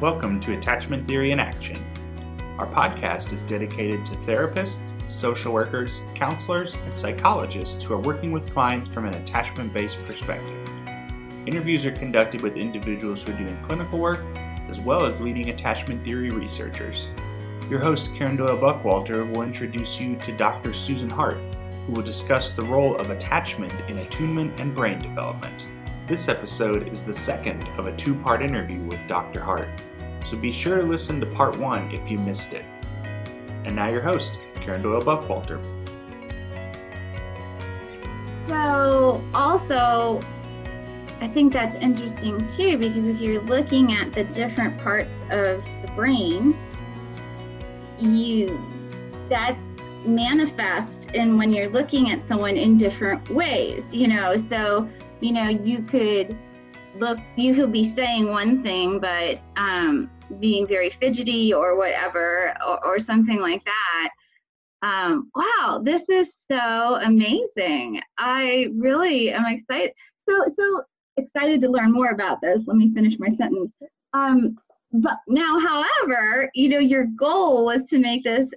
Welcome 0.00 0.38
to 0.42 0.52
Attachment 0.52 1.08
Theory 1.08 1.32
in 1.32 1.40
Action. 1.40 1.84
Our 2.56 2.68
podcast 2.68 3.32
is 3.32 3.42
dedicated 3.42 4.06
to 4.06 4.12
therapists, 4.12 4.94
social 5.10 5.52
workers, 5.52 6.02
counselors, 6.14 6.76
and 6.84 6.96
psychologists 6.96 7.82
who 7.82 7.94
are 7.94 8.00
working 8.02 8.30
with 8.30 8.48
clients 8.52 8.88
from 8.88 9.06
an 9.06 9.14
attachment 9.14 9.72
based 9.72 9.98
perspective. 10.04 10.70
Interviews 11.46 11.84
are 11.84 11.90
conducted 11.90 12.42
with 12.42 12.56
individuals 12.56 13.24
who 13.24 13.32
are 13.32 13.38
doing 13.38 13.60
clinical 13.64 13.98
work, 13.98 14.24
as 14.68 14.78
well 14.78 15.04
as 15.04 15.20
leading 15.20 15.50
attachment 15.50 16.04
theory 16.04 16.30
researchers. 16.30 17.08
Your 17.68 17.80
host, 17.80 18.14
Karen 18.14 18.36
Doyle 18.36 18.56
Buckwalter, 18.56 19.28
will 19.34 19.42
introduce 19.42 19.98
you 19.98 20.14
to 20.14 20.30
Dr. 20.30 20.72
Susan 20.72 21.10
Hart, 21.10 21.38
who 21.88 21.94
will 21.94 22.02
discuss 22.02 22.52
the 22.52 22.62
role 22.62 22.94
of 22.98 23.10
attachment 23.10 23.74
in 23.88 23.98
attunement 23.98 24.60
and 24.60 24.72
brain 24.72 25.00
development. 25.00 25.66
This 26.08 26.30
episode 26.30 26.88
is 26.88 27.02
the 27.02 27.12
second 27.12 27.68
of 27.76 27.86
a 27.86 27.94
two 27.94 28.14
part 28.14 28.40
interview 28.40 28.80
with 28.80 29.06
Dr. 29.06 29.42
Hart, 29.42 29.68
so 30.24 30.38
be 30.38 30.50
sure 30.50 30.78
to 30.78 30.82
listen 30.82 31.20
to 31.20 31.26
part 31.26 31.58
one 31.58 31.90
if 31.90 32.10
you 32.10 32.18
missed 32.18 32.54
it. 32.54 32.64
And 33.66 33.76
now, 33.76 33.90
your 33.90 34.00
host, 34.00 34.38
Karen 34.62 34.80
Doyle 34.80 35.02
Buckwalter. 35.02 35.60
So, 38.46 39.22
also, 39.34 40.22
I 41.20 41.28
think 41.28 41.52
that's 41.52 41.74
interesting 41.74 42.38
too 42.46 42.78
because 42.78 43.06
if 43.06 43.20
you're 43.20 43.42
looking 43.42 43.92
at 43.92 44.10
the 44.10 44.24
different 44.24 44.78
parts 44.78 45.14
of 45.24 45.62
the 45.82 45.92
brain, 45.94 46.56
you 47.98 48.58
that's 49.28 49.60
manifest 50.06 51.10
in 51.10 51.36
when 51.36 51.52
you're 51.52 51.68
looking 51.68 52.10
at 52.10 52.22
someone 52.22 52.56
in 52.56 52.78
different 52.78 53.28
ways, 53.28 53.92
you 53.92 54.08
know. 54.08 54.38
So, 54.38 54.88
you 55.20 55.32
know, 55.32 55.48
you 55.48 55.82
could 55.82 56.36
look, 56.96 57.18
you 57.36 57.54
could 57.54 57.72
be 57.72 57.84
saying 57.84 58.28
one 58.28 58.62
thing, 58.62 58.98
but 58.98 59.40
um, 59.56 60.10
being 60.40 60.66
very 60.66 60.90
fidgety 60.90 61.52
or 61.52 61.76
whatever, 61.76 62.54
or, 62.66 62.84
or 62.84 62.98
something 62.98 63.40
like 63.40 63.64
that. 63.64 64.10
Um, 64.82 65.30
wow, 65.34 65.80
this 65.82 66.08
is 66.08 66.36
so 66.36 67.00
amazing. 67.02 68.00
I 68.18 68.68
really 68.76 69.30
am 69.30 69.46
excited. 69.46 69.92
So, 70.18 70.44
so 70.56 70.82
excited 71.16 71.60
to 71.62 71.68
learn 71.68 71.92
more 71.92 72.10
about 72.10 72.40
this. 72.40 72.64
Let 72.66 72.76
me 72.76 72.92
finish 72.94 73.18
my 73.18 73.28
sentence. 73.28 73.76
Um, 74.12 74.56
but 74.92 75.18
now, 75.26 75.58
however, 75.58 76.50
you 76.54 76.68
know, 76.68 76.78
your 76.78 77.06
goal 77.16 77.70
is 77.70 77.88
to 77.90 77.98
make 77.98 78.24
this 78.24 78.52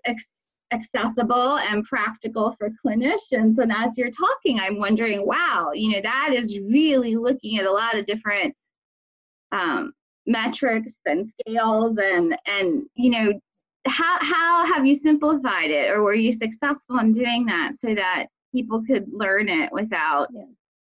accessible 0.71 1.57
and 1.57 1.83
practical 1.85 2.55
for 2.57 2.69
clinicians. 2.83 3.57
And 3.57 3.71
as 3.71 3.97
you're 3.97 4.11
talking, 4.11 4.59
I'm 4.59 4.79
wondering, 4.79 5.25
wow, 5.25 5.71
you 5.73 5.91
know, 5.91 6.01
that 6.01 6.33
is 6.33 6.57
really 6.59 7.15
looking 7.15 7.59
at 7.59 7.65
a 7.65 7.71
lot 7.71 7.97
of 7.97 8.05
different 8.05 8.55
um, 9.51 9.93
metrics 10.27 10.93
and 11.05 11.25
scales 11.41 11.97
and 11.97 12.37
and 12.45 12.85
you 12.93 13.09
know 13.09 13.33
how 13.87 14.19
how 14.21 14.71
have 14.71 14.85
you 14.85 14.95
simplified 14.95 15.71
it 15.71 15.89
or 15.89 16.03
were 16.03 16.13
you 16.13 16.31
successful 16.31 16.99
in 16.99 17.11
doing 17.11 17.43
that 17.45 17.71
so 17.75 17.95
that 17.95 18.27
people 18.53 18.83
could 18.85 19.07
learn 19.11 19.49
it 19.49 19.71
without 19.71 20.27
yeah 20.31 20.43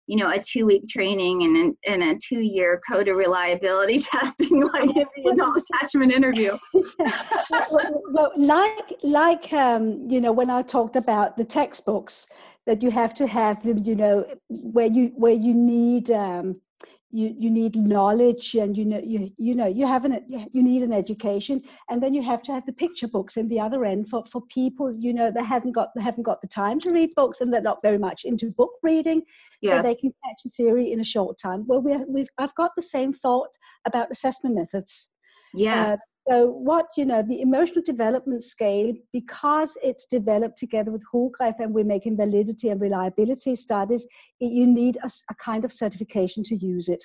you 0.07 0.17
know, 0.17 0.29
a 0.29 0.39
two 0.39 0.65
week 0.65 0.87
training 0.87 1.43
and, 1.43 1.75
and 1.87 2.03
a 2.03 2.17
two 2.19 2.39
year 2.41 2.81
code 2.89 3.07
of 3.07 3.15
reliability 3.15 3.99
testing 4.01 4.61
like 4.61 4.95
in 4.95 5.05
the 5.15 5.31
adult 5.31 5.57
attachment 5.57 6.11
interview. 6.11 6.57
well, 7.71 8.31
like, 8.35 8.93
like 9.03 9.53
um, 9.53 10.05
you 10.09 10.19
know, 10.19 10.31
when 10.31 10.49
I 10.49 10.61
talked 10.61 10.95
about 10.95 11.37
the 11.37 11.45
textbooks, 11.45 12.27
that 12.65 12.81
you 12.81 12.89
have 12.91 13.13
to 13.13 13.27
have 13.27 13.61
them, 13.63 13.79
you 13.83 13.95
know, 13.95 14.25
where 14.49 14.87
you 14.87 15.11
where 15.15 15.33
you 15.33 15.53
need 15.53 16.11
um, 16.11 16.61
you 17.13 17.33
you 17.37 17.49
need 17.51 17.75
knowledge 17.75 18.55
and 18.55 18.75
you 18.75 18.83
know 18.83 18.99
you 19.03 19.31
you 19.37 19.53
know 19.53 19.67
you 19.67 19.85
have 19.85 20.03
an 20.03 20.25
you 20.51 20.63
need 20.63 20.81
an 20.81 20.91
education. 20.91 21.61
And 21.89 22.01
then 22.01 22.13
you 22.13 22.23
have 22.23 22.41
to 22.43 22.51
have 22.51 22.65
the 22.65 22.73
picture 22.73 23.07
books 23.07 23.37
in 23.37 23.47
the 23.47 23.59
other 23.59 23.85
end 23.85 24.09
for 24.09 24.25
for 24.25 24.41
people 24.47 24.91
you 24.91 25.13
know 25.13 25.29
that 25.31 25.45
hasn't 25.45 25.75
got 25.75 25.89
they 25.95 26.01
haven't 26.01 26.23
got 26.23 26.41
the 26.41 26.47
time 26.47 26.79
to 26.79 26.91
read 26.91 27.11
books 27.15 27.41
and 27.41 27.53
they're 27.53 27.61
not 27.61 27.83
very 27.83 27.99
much 27.99 28.25
into 28.25 28.51
book 28.51 28.71
reading. 28.81 29.21
Yes. 29.61 29.77
so 29.77 29.81
they 29.81 29.95
can 29.95 30.13
catch 30.25 30.45
a 30.45 30.49
theory 30.49 30.91
in 30.91 30.99
a 30.99 31.03
short 31.03 31.37
time. 31.37 31.65
Well 31.67 31.81
we 31.81 31.95
we've 32.07 32.29
i've 32.39 32.55
got 32.55 32.71
the 32.75 32.81
same 32.81 33.13
thought 33.13 33.55
about 33.85 34.11
assessment 34.11 34.55
methods. 34.55 35.11
Yes. 35.53 35.91
Uh, 35.91 35.97
so 36.27 36.47
what, 36.47 36.87
you 36.95 37.05
know, 37.05 37.21
the 37.21 37.41
emotional 37.41 37.83
development 37.83 38.43
scale, 38.43 38.93
because 39.11 39.77
it's 39.83 40.05
developed 40.05 40.57
together 40.57 40.89
with 40.89 41.03
Hoogreff 41.13 41.55
and 41.59 41.73
we're 41.73 41.83
making 41.83 42.15
validity 42.15 42.69
and 42.69 42.79
reliability 42.79 43.55
studies, 43.55 44.07
you 44.39 44.65
need 44.65 44.97
a, 45.03 45.09
a, 45.29 45.35
kind 45.35 45.65
of 45.65 45.73
certification 45.73 46.43
to 46.45 46.55
use 46.55 46.87
it. 46.87 47.03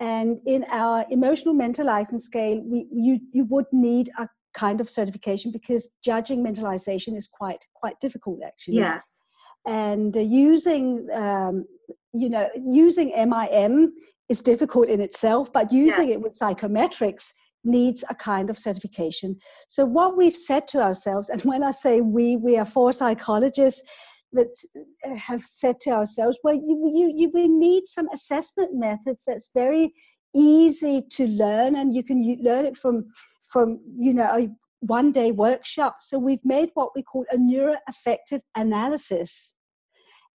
And 0.00 0.40
in 0.46 0.64
our 0.70 1.04
emotional 1.10 1.54
mentalizing 1.54 2.20
scale, 2.20 2.62
we, 2.64 2.86
you, 2.90 3.20
you 3.32 3.44
would 3.46 3.66
need 3.70 4.10
a 4.18 4.28
kind 4.54 4.80
of 4.80 4.88
certification 4.88 5.52
because 5.52 5.90
judging 6.02 6.42
mentalization 6.42 7.14
is 7.16 7.28
quite, 7.28 7.64
quite 7.74 8.00
difficult 8.00 8.40
actually. 8.46 8.76
Yes. 8.76 9.22
And 9.66 10.16
uh, 10.16 10.20
using, 10.20 11.06
um, 11.12 11.66
you 12.14 12.30
know, 12.30 12.48
using 12.66 13.08
MIM 13.08 13.92
is 14.30 14.40
difficult 14.40 14.88
in 14.88 15.02
itself, 15.02 15.52
but 15.52 15.70
using 15.70 16.08
yes. 16.08 16.14
it 16.14 16.22
with 16.22 16.38
psychometrics 16.38 17.32
needs 17.66 18.04
a 18.08 18.14
kind 18.14 18.50
of 18.50 18.58
certification. 18.58 19.36
So 19.68 19.84
what 19.84 20.16
we've 20.16 20.36
said 20.36 20.66
to 20.68 20.80
ourselves, 20.80 21.28
and 21.28 21.40
when 21.42 21.62
I 21.62 21.70
say 21.70 22.00
we, 22.00 22.36
we 22.36 22.56
are 22.56 22.64
four 22.64 22.92
psychologists 22.92 23.82
that 24.32 24.48
have 25.16 25.42
said 25.42 25.80
to 25.80 25.90
ourselves, 25.90 26.38
well, 26.42 26.54
you, 26.54 26.92
you, 26.94 27.12
you 27.14 27.30
we 27.32 27.48
need 27.48 27.86
some 27.86 28.08
assessment 28.12 28.70
methods 28.74 29.24
that's 29.26 29.50
very 29.54 29.92
easy 30.34 31.02
to 31.12 31.26
learn, 31.26 31.76
and 31.76 31.94
you 31.94 32.02
can 32.02 32.38
learn 32.42 32.66
it 32.66 32.76
from 32.76 33.06
from 33.50 33.80
you 33.98 34.12
know 34.12 34.24
a 34.24 34.48
one 34.80 35.12
day 35.12 35.32
workshop. 35.32 35.96
So 36.00 36.18
we've 36.18 36.44
made 36.44 36.70
what 36.74 36.90
we 36.94 37.02
call 37.02 37.24
a 37.32 37.36
neuroaffective 37.36 38.42
analysis, 38.54 39.54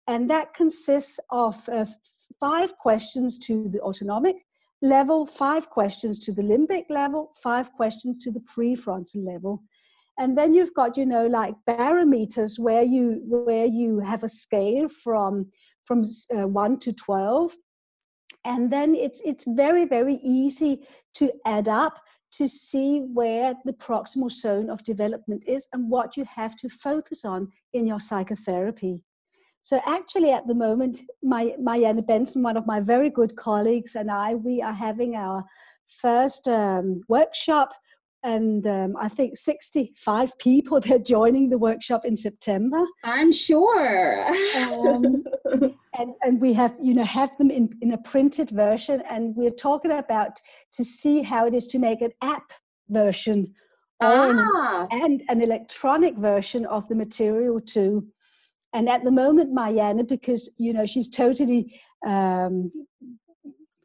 and 0.07 0.29
that 0.29 0.53
consists 0.53 1.19
of 1.29 1.67
uh, 1.69 1.85
five 2.39 2.75
questions 2.77 3.37
to 3.39 3.69
the 3.69 3.79
autonomic 3.81 4.37
level, 4.81 5.25
five 5.25 5.69
questions 5.69 6.19
to 6.19 6.31
the 6.31 6.41
limbic 6.41 6.85
level, 6.89 7.31
five 7.41 7.71
questions 7.73 8.17
to 8.23 8.31
the 8.31 8.41
prefrontal 8.41 9.25
level. 9.25 9.63
And 10.17 10.37
then 10.37 10.53
you've 10.53 10.73
got, 10.73 10.97
you 10.97 11.05
know, 11.05 11.27
like 11.27 11.55
barometers 11.65 12.59
where 12.59 12.83
you 12.83 13.21
where 13.25 13.65
you 13.65 13.99
have 13.99 14.23
a 14.23 14.29
scale 14.29 14.87
from 14.89 15.47
from 15.83 16.03
uh, 16.35 16.47
one 16.47 16.77
to 16.79 16.93
twelve, 16.93 17.55
and 18.45 18.71
then 18.71 18.93
it's 18.95 19.21
it's 19.25 19.45
very 19.47 19.85
very 19.85 20.15
easy 20.15 20.85
to 21.15 21.31
add 21.45 21.67
up 21.67 21.95
to 22.33 22.47
see 22.47 22.99
where 22.99 23.53
the 23.65 23.73
proximal 23.73 24.31
zone 24.31 24.69
of 24.69 24.83
development 24.83 25.43
is 25.47 25.67
and 25.73 25.89
what 25.89 26.15
you 26.15 26.25
have 26.25 26.55
to 26.55 26.69
focus 26.69 27.25
on 27.25 27.47
in 27.73 27.85
your 27.85 27.99
psychotherapy. 27.99 29.03
So 29.63 29.79
actually, 29.85 30.31
at 30.31 30.47
the 30.47 30.55
moment, 30.55 31.01
my 31.21 31.53
Marianne 31.59 32.01
Bentzen, 32.01 32.41
one 32.41 32.57
of 32.57 32.65
my 32.65 32.79
very 32.79 33.09
good 33.09 33.35
colleagues, 33.35 33.95
and 33.95 34.09
I, 34.09 34.35
we 34.35 34.61
are 34.61 34.73
having 34.73 35.15
our 35.15 35.43
first 36.01 36.47
um, 36.47 37.01
workshop, 37.07 37.73
and 38.23 38.65
um, 38.65 38.95
I 38.99 39.07
think 39.07 39.37
65 39.37 40.37
people 40.39 40.79
they're 40.81 40.99
joining 40.99 41.49
the 41.49 41.59
workshop 41.59 42.05
in 42.05 42.15
September. 42.15 42.83
I'm 43.03 43.31
sure. 43.31 44.25
um, 44.55 45.23
and 45.97 46.13
and 46.23 46.41
we 46.41 46.53
have 46.53 46.75
you 46.81 46.95
know 46.95 47.05
have 47.05 47.37
them 47.37 47.51
in 47.51 47.69
in 47.81 47.93
a 47.93 47.97
printed 47.99 48.49
version, 48.49 49.03
and 49.09 49.35
we're 49.35 49.51
talking 49.51 49.91
about 49.91 50.41
to 50.73 50.83
see 50.83 51.21
how 51.21 51.45
it 51.45 51.53
is 51.53 51.67
to 51.67 51.79
make 51.79 52.01
an 52.01 52.11
app 52.23 52.51
version 52.89 53.53
ah. 54.01 54.87
and 54.89 55.23
an 55.29 55.41
electronic 55.41 56.15
version 56.17 56.65
of 56.65 56.87
the 56.87 56.95
material 56.95 57.61
too 57.61 58.07
and 58.73 58.89
at 58.89 59.03
the 59.03 59.11
moment 59.11 59.53
marianne 59.53 60.05
because 60.05 60.49
you 60.57 60.73
know 60.73 60.85
she's 60.85 61.09
totally 61.09 61.79
um, 62.05 62.71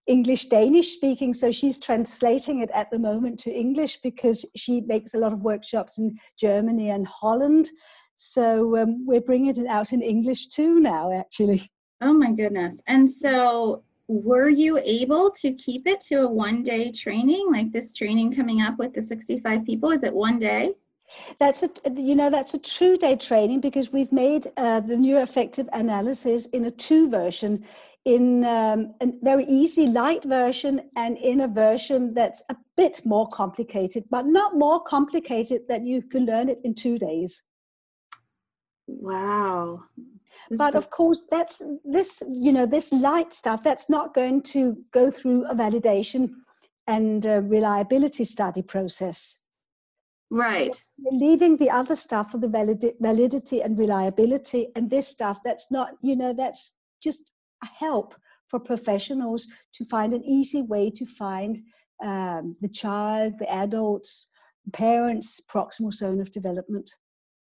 english 0.06 0.46
danish 0.46 0.94
speaking 0.94 1.32
so 1.32 1.50
she's 1.50 1.78
translating 1.78 2.60
it 2.60 2.70
at 2.70 2.90
the 2.90 2.98
moment 2.98 3.38
to 3.38 3.50
english 3.52 3.98
because 4.02 4.44
she 4.54 4.80
makes 4.82 5.14
a 5.14 5.18
lot 5.18 5.32
of 5.32 5.40
workshops 5.42 5.98
in 5.98 6.16
germany 6.38 6.90
and 6.90 7.06
holland. 7.06 7.70
So 8.18 8.78
um, 8.78 9.04
we're 9.06 9.20
bringing 9.20 9.50
it 9.50 9.66
out 9.66 9.92
in 9.92 10.00
english 10.00 10.48
too 10.48 10.80
now 10.80 11.12
actually. 11.12 11.70
Oh 12.00 12.12
my 12.12 12.32
goodness. 12.32 12.76
And 12.86 13.08
so 13.08 13.82
were 14.08 14.48
you 14.48 14.78
able 14.84 15.30
to 15.32 15.52
keep 15.54 15.86
it 15.86 16.00
to 16.02 16.22
a 16.22 16.28
one 16.28 16.62
day 16.62 16.92
training? 16.92 17.48
Like 17.50 17.72
this 17.72 17.92
training 17.92 18.34
coming 18.34 18.60
up 18.60 18.78
with 18.78 18.94
the 18.94 19.02
65 19.02 19.64
people 19.64 19.90
is 19.90 20.02
it 20.02 20.12
one 20.12 20.38
day 20.38 20.74
that's 21.38 21.62
a 21.62 21.70
you 21.94 22.14
know 22.14 22.30
that's 22.30 22.54
a 22.54 22.58
two 22.58 22.96
day 22.96 23.16
training 23.16 23.60
because 23.60 23.92
we've 23.92 24.12
made 24.12 24.50
uh, 24.56 24.80
the 24.80 24.94
neuroaffective 24.94 25.68
analysis 25.72 26.46
in 26.46 26.64
a 26.64 26.70
two 26.70 27.08
version, 27.08 27.64
in 28.04 28.44
um, 28.44 28.94
a 29.00 29.08
very 29.22 29.44
easy 29.46 29.86
light 29.86 30.24
version 30.24 30.80
and 30.96 31.18
in 31.18 31.40
a 31.40 31.48
version 31.48 32.14
that's 32.14 32.42
a 32.50 32.56
bit 32.76 33.00
more 33.04 33.28
complicated, 33.28 34.04
but 34.10 34.26
not 34.26 34.56
more 34.56 34.80
complicated 34.82 35.62
that 35.68 35.82
you 35.82 36.00
can 36.02 36.24
learn 36.24 36.48
it 36.48 36.60
in 36.62 36.72
two 36.72 36.98
days. 36.98 37.42
Wow. 38.86 39.82
But 40.50 40.76
of 40.76 40.90
course, 40.90 41.22
that's 41.28 41.60
this, 41.84 42.22
you 42.28 42.52
know, 42.52 42.66
this 42.66 42.92
light 42.92 43.32
stuff, 43.32 43.62
that's 43.64 43.90
not 43.90 44.14
going 44.14 44.42
to 44.42 44.76
go 44.92 45.10
through 45.10 45.44
a 45.46 45.54
validation 45.54 46.30
and 46.86 47.26
uh, 47.26 47.40
reliability 47.40 48.24
study 48.24 48.62
process. 48.62 49.38
Right. 50.30 50.74
So 50.74 50.82
leaving 51.12 51.56
the 51.56 51.70
other 51.70 51.94
stuff 51.94 52.32
for 52.32 52.38
the 52.38 52.48
valid- 52.48 52.96
validity 53.00 53.62
and 53.62 53.78
reliability, 53.78 54.68
and 54.74 54.90
this 54.90 55.06
stuff 55.06 55.38
that's 55.44 55.70
not, 55.70 55.90
you 56.02 56.16
know, 56.16 56.32
that's 56.32 56.72
just 57.02 57.30
a 57.62 57.66
help 57.66 58.14
for 58.48 58.58
professionals 58.58 59.46
to 59.74 59.84
find 59.84 60.12
an 60.12 60.24
easy 60.24 60.62
way 60.62 60.90
to 60.90 61.06
find 61.06 61.62
um, 62.02 62.56
the 62.60 62.68
child, 62.68 63.38
the 63.38 63.50
adults, 63.50 64.28
parents' 64.72 65.40
proximal 65.48 65.92
zone 65.92 66.20
of 66.20 66.30
development 66.30 66.90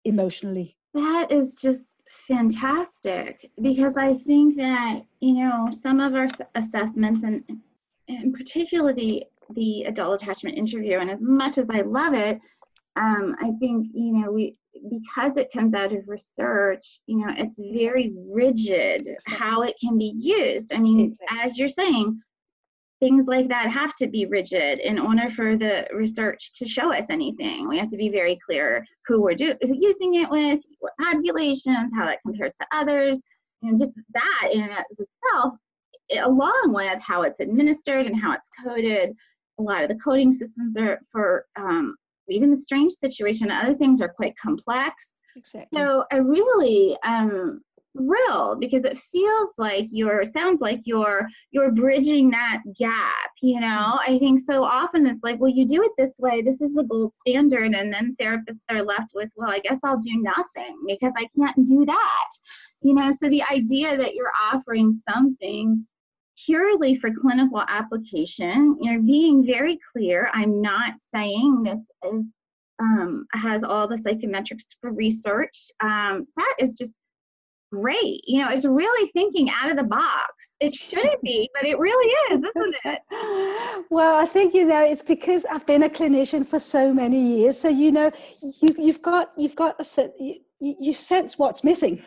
emotionally. 0.04 0.78
That 0.94 1.32
is 1.32 1.56
just 1.56 2.06
fantastic 2.28 3.52
because 3.62 3.98
I 3.98 4.14
think 4.14 4.56
that, 4.58 5.02
you 5.20 5.34
know, 5.34 5.70
some 5.72 6.00
of 6.00 6.14
our 6.14 6.28
assessments 6.56 7.24
and, 7.24 7.44
and 8.08 8.34
particularly 8.34 9.26
the 9.54 9.84
adult 9.84 10.22
attachment 10.22 10.58
interview, 10.58 11.00
and 11.00 11.10
as 11.10 11.22
much 11.22 11.58
as 11.58 11.70
I 11.70 11.82
love 11.82 12.14
it, 12.14 12.40
um, 12.96 13.36
I 13.42 13.52
think, 13.60 13.88
you 13.94 14.14
know, 14.14 14.32
we, 14.32 14.56
because 14.90 15.38
it 15.38 15.52
comes 15.52 15.74
out 15.74 15.94
of 15.94 16.08
research, 16.08 17.00
you 17.08 17.18
know, 17.18 17.34
it's 17.38 17.56
very 17.58 18.14
rigid 18.30 19.08
how 19.28 19.64
it 19.64 19.76
can 19.80 19.98
be 19.98 20.14
used. 20.18 20.74
I 20.74 20.80
mean, 20.80 21.00
exactly. 21.00 21.40
as 21.42 21.58
you're 21.58 21.70
saying, 21.70 22.20
things 23.02 23.28
like 23.28 23.48
that 23.50 23.70
have 23.70 23.96
to 23.98 24.08
be 24.08 24.26
rigid 24.26 24.80
in 24.80 24.98
order 25.00 25.30
for 25.30 25.58
the 25.58 25.88
research 25.94 26.54
to 26.54 26.68
show 26.68 26.94
us 26.94 27.06
anything. 27.10 27.68
We 27.68 27.78
have 27.78 27.90
to 27.90 27.98
be 27.98 28.10
very 28.10 28.40
clear 28.46 28.86
who 29.06 29.22
we're 29.22 29.36
do- 29.36 29.56
who 29.62 29.74
using 29.76 30.16
it 30.16 30.30
with, 30.30 30.64
what 30.80 30.94
populations, 31.02 31.92
how 31.94 32.06
that 32.06 32.22
compares 32.26 32.56
to 32.56 32.68
others, 32.72 33.22
and 33.62 33.78
just 33.78 33.94
that 34.14 34.50
in 34.52 34.64
itself, 34.64 35.56
along 36.20 36.74
with 36.74 37.00
how 37.02 37.24
it's 37.24 37.40
administered 37.40 38.06
and 38.06 38.20
how 38.20 38.34
it's 38.34 38.50
coded. 38.64 39.16
A 39.60 39.62
lot 39.62 39.84
of 39.84 39.90
the 39.90 39.96
coding 39.96 40.32
systems 40.32 40.78
are 40.78 41.00
for 41.12 41.46
um, 41.58 41.96
even 42.30 42.52
the 42.52 42.58
strange 42.58 42.94
situation. 42.94 43.52
Other 43.52 43.76
things 43.76 44.02
are 44.02 44.10
quite 44.10 44.38
complex. 44.38 45.20
Exactly. 45.36 45.78
So 45.78 46.06
I 46.12 46.18
really 46.18 46.98
um, 47.04 47.62
thrilled 47.96 48.60
because 48.60 48.84
it 48.84 48.98
feels 49.12 49.54
like 49.58 49.88
you're 49.90 50.26
sounds 50.26 50.62
like 50.62 50.82
you're 50.86 51.28
you're 51.52 51.72
bridging 51.72 52.30
that 52.30 52.62
gap 52.78 53.32
you 53.42 53.60
know 53.60 54.00
i 54.06 54.18
think 54.20 54.42
so 54.42 54.64
often 54.64 55.06
it's 55.06 55.24
like 55.24 55.40
well 55.40 55.52
you 55.52 55.66
do 55.66 55.82
it 55.82 55.92
this 55.98 56.14
way 56.20 56.42
this 56.42 56.62
is 56.62 56.74
the 56.74 56.84
gold 56.84 57.14
standard 57.14 57.74
and 57.74 57.94
then 57.94 58.16
therapists 58.20 58.60
are 58.70 58.84
left 58.84 59.12
with 59.14 59.30
well 59.36 59.50
i 59.50 59.60
guess 59.60 59.80
i'll 59.84 60.00
do 60.00 60.22
nothing 60.22 60.78
because 60.88 61.14
i 61.18 61.28
can't 61.38 61.68
do 61.68 61.86
that 61.86 62.30
you 62.82 62.94
know 62.94 63.12
so 63.12 63.30
the 63.30 63.44
idea 63.44 63.98
that 63.98 64.14
you're 64.14 64.32
offering 64.52 64.94
something 65.10 65.86
purely 66.44 66.96
for 66.98 67.10
clinical 67.22 67.64
application 67.68 68.78
you're 68.82 69.02
being 69.02 69.46
very 69.46 69.78
clear 69.92 70.30
i'm 70.34 70.62
not 70.62 70.94
saying 71.14 71.64
this 71.64 72.12
is 72.12 72.24
um, 72.78 73.26
has 73.32 73.64
all 73.64 73.88
the 73.88 73.96
psychometrics 73.96 74.76
for 74.82 74.92
research 74.92 75.72
um, 75.82 76.28
that 76.36 76.56
is 76.60 76.78
just 76.78 76.94
great. 77.72 78.22
You 78.26 78.42
know, 78.42 78.50
it's 78.50 78.66
really 78.66 79.10
thinking 79.12 79.50
out 79.50 79.70
of 79.70 79.78
the 79.78 79.84
box. 79.84 80.54
It 80.60 80.76
shouldn't 80.76 81.22
be, 81.22 81.50
but 81.54 81.66
it 81.66 81.78
really 81.78 82.14
is, 82.32 82.38
isn't 82.38 82.76
it? 82.86 83.86
well, 83.90 84.16
I 84.16 84.26
think 84.26 84.54
you 84.54 84.66
know 84.66 84.84
it's 84.84 85.02
because 85.02 85.46
I've 85.46 85.66
been 85.66 85.84
a 85.84 85.90
clinician 85.90 86.46
for 86.46 86.60
so 86.60 86.94
many 86.94 87.38
years. 87.38 87.60
So 87.60 87.70
you 87.70 87.92
know, 87.92 88.12
you 88.42 88.76
you've 88.78 89.02
got 89.02 89.32
you've 89.38 89.56
got 89.56 89.76
a 89.80 90.10
you, 90.20 90.36
you 90.60 90.94
sense 90.94 91.38
what's 91.38 91.64
missing. 91.64 92.02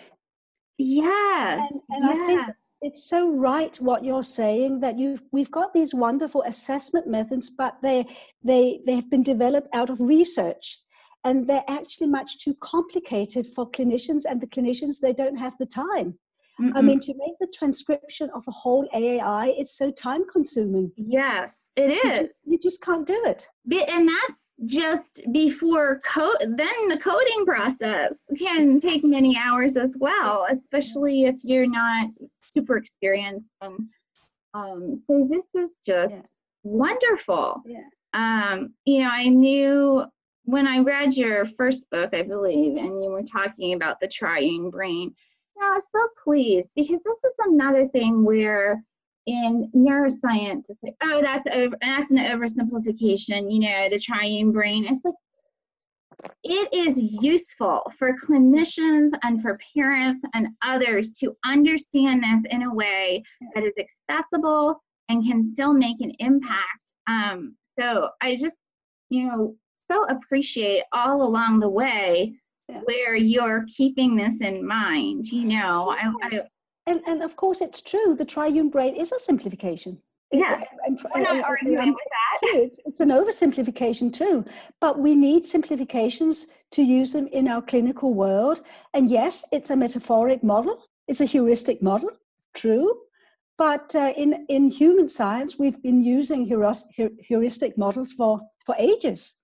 Yes, 0.79 1.61
and, 1.71 1.81
and 1.91 2.05
yes. 2.05 2.23
I 2.23 2.27
think 2.27 2.41
it's 2.81 3.09
so 3.09 3.31
right 3.37 3.77
what 3.81 4.05
you're 4.05 4.23
saying 4.23 4.81
that 4.81 4.99
you've 4.99 5.23
we've 5.33 5.51
got 5.51 5.73
these 5.73 5.95
wonderful 5.95 6.43
assessment 6.47 7.07
methods, 7.07 7.51
but 7.51 7.77
they 7.83 8.07
they 8.43 8.81
they 8.87 8.95
have 8.95 9.11
been 9.11 9.23
developed 9.23 9.69
out 9.75 9.91
of 9.91 10.01
research 10.01 10.81
and 11.25 11.47
they're 11.47 11.65
actually 11.69 12.07
much 12.07 12.39
too 12.39 12.55
complicated 12.61 13.47
for 13.55 13.69
clinicians 13.71 14.23
and 14.29 14.41
the 14.41 14.47
clinicians 14.47 15.01
they 15.01 15.13
don't 15.13 15.37
have 15.37 15.57
the 15.59 15.67
time 15.67 16.17
Mm-mm. 16.61 16.73
I 16.75 16.81
mean, 16.81 16.99
to 17.01 17.15
make 17.15 17.39
the 17.39 17.47
transcription 17.55 18.31
of 18.35 18.43
a 18.49 18.51
whole 18.51 18.89
AAI, 18.93 19.55
it's 19.57 19.77
so 19.77 19.91
time 19.93 20.25
consuming. 20.31 20.91
Yes, 20.97 21.69
it 21.77 21.91
is. 21.91 22.05
You 22.05 22.27
just, 22.27 22.41
you 22.47 22.59
just 22.59 22.83
can't 22.83 23.07
do 23.07 23.21
it. 23.27 23.47
And 23.89 24.09
that's 24.09 24.48
just 24.67 25.23
before 25.33 26.01
code. 26.01 26.37
Then 26.41 26.89
the 26.89 26.99
coding 26.99 27.45
process 27.45 28.19
can 28.37 28.81
take 28.81 29.05
many 29.05 29.37
hours 29.37 29.77
as 29.77 29.97
well, 29.99 30.47
especially 30.51 31.25
if 31.25 31.37
you're 31.43 31.69
not 31.69 32.11
super 32.41 32.77
experienced. 32.77 33.49
And 33.61 33.89
um, 34.55 34.95
so 34.95 35.27
this 35.31 35.47
is 35.55 35.79
just 35.85 36.13
yeah. 36.13 36.23
wonderful. 36.65 37.63
Yeah. 37.67 37.83
Um, 38.15 38.75
you 38.85 39.01
know, 39.01 39.11
I 39.11 39.29
knew 39.29 40.05
when 40.45 40.67
I 40.67 40.79
read 40.79 41.15
your 41.15 41.45
first 41.45 41.91
book, 41.91 42.15
I 42.15 42.23
believe, 42.23 42.77
and 42.77 43.03
you 43.03 43.11
were 43.11 43.23
talking 43.23 43.75
about 43.75 44.01
the 44.01 44.09
triune 44.09 44.71
brain, 44.71 45.15
I 45.61 45.75
was 45.75 45.91
so 45.91 46.09
pleased 46.23 46.73
because 46.75 47.03
this 47.03 47.25
is 47.25 47.35
another 47.47 47.85
thing 47.85 48.25
where 48.25 48.83
in 49.29 49.71
neuroscience 49.77 50.65
it's 50.71 50.83
like, 50.83 50.97
oh, 51.03 51.21
that's 51.21 51.47
over, 51.53 51.77
that's 51.83 52.11
an 52.11 52.17
oversimplification. 52.17 53.53
You 53.53 53.61
know, 53.61 53.89
the 53.91 53.99
triune 53.99 54.53
brain. 54.53 54.87
It's 54.89 55.05
like 55.05 55.15
it 56.43 56.73
is 56.73 56.99
useful 57.23 57.83
for 57.99 58.17
clinicians 58.17 59.11
and 59.23 59.43
for 59.43 59.59
parents 59.75 60.25
and 60.35 60.49
others 60.63 61.13
to 61.21 61.37
understand 61.45 62.25
this 62.25 62.43
in 62.51 62.63
a 62.63 62.75
way 62.75 63.23
that 63.55 63.63
is 63.63 63.75
accessible 63.79 64.83
and 65.11 65.25
can 65.25 65.45
still 65.45 65.75
make 65.75 66.01
an 66.01 66.13
impact. 66.19 66.93
Um, 67.07 67.55
so 67.79 68.09
I 68.23 68.37
just, 68.37 68.57
you 69.11 69.27
know, 69.27 69.57
so 69.91 70.05
appreciate 70.07 70.85
all 70.93 71.23
along 71.23 71.61
the 71.61 71.69
way 71.69 72.35
where 72.85 73.15
you're 73.15 73.65
keeping 73.77 74.17
this 74.17 74.41
in 74.41 74.67
mind. 74.67 75.27
You 75.27 75.45
know, 75.45 75.91
I, 75.91 76.13
I, 76.23 76.41
and 76.89 77.01
and 77.07 77.23
of 77.23 77.37
course 77.37 77.61
it's 77.61 77.81
true. 77.81 78.15
The 78.15 78.25
triune 78.25 78.71
brain 78.71 78.95
is 78.95 79.13
a 79.13 79.19
simplification. 79.19 80.01
Yeah, 80.33 80.63
and, 80.85 81.01
we're 81.15 81.23
not 81.23 81.43
arguing 81.43 81.95
with 81.95 82.11
that. 82.17 82.39
It's, 82.63 82.79
it's 82.85 83.01
an 83.01 83.09
oversimplification 83.09 84.13
too, 84.13 84.45
but 84.79 84.99
we 84.99 85.15
need 85.15 85.47
simplifications 85.47 86.47
to 86.73 86.83
use 86.83 87.13
them 87.13 87.29
in 87.29 87.49
our 87.49 87.63
clinical 87.63 88.13
world. 88.13 88.61
And 88.93 89.09
yes, 89.09 89.45
it's 89.53 89.71
a 89.71 89.77
metaphoric 89.77 90.43
model. 90.43 90.85
It's 91.09 91.23
a 91.23 91.25
heuristic 91.25 91.83
model. 91.83 92.11
True, 92.55 92.95
but 93.57 93.95
uh, 93.95 94.13
in 94.17 94.47
in 94.49 94.69
human 94.69 95.09
science, 95.09 95.59
we've 95.59 95.83
been 95.83 96.03
using 96.03 96.45
heuristic 97.29 97.79
models 97.79 98.13
for 98.13 98.41
for 98.67 98.75
ages. 98.79 99.37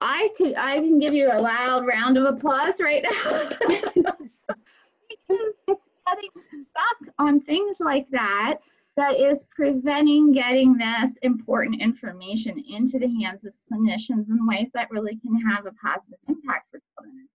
I 0.00 0.30
could 0.36 0.54
I 0.56 0.76
can 0.76 0.98
give 0.98 1.14
you 1.14 1.28
a 1.30 1.40
loud 1.40 1.86
round 1.86 2.16
of 2.16 2.24
applause 2.24 2.80
right 2.80 3.04
now. 3.04 4.14
getting 6.06 6.30
stuck 6.70 7.14
on 7.18 7.40
things 7.40 7.78
like 7.80 8.08
that 8.10 8.58
that 8.96 9.16
is 9.16 9.44
preventing 9.54 10.32
getting 10.32 10.76
this 10.76 11.16
important 11.22 11.80
information 11.80 12.62
into 12.68 12.98
the 12.98 13.08
hands 13.22 13.44
of 13.44 13.52
clinicians 13.72 14.28
in 14.28 14.46
ways 14.46 14.68
that 14.74 14.90
really 14.90 15.16
can 15.16 15.40
have 15.48 15.66
a 15.66 15.72
positive 15.72 16.18
impact 16.28 16.70
for 16.70 16.80
children. 16.94 17.28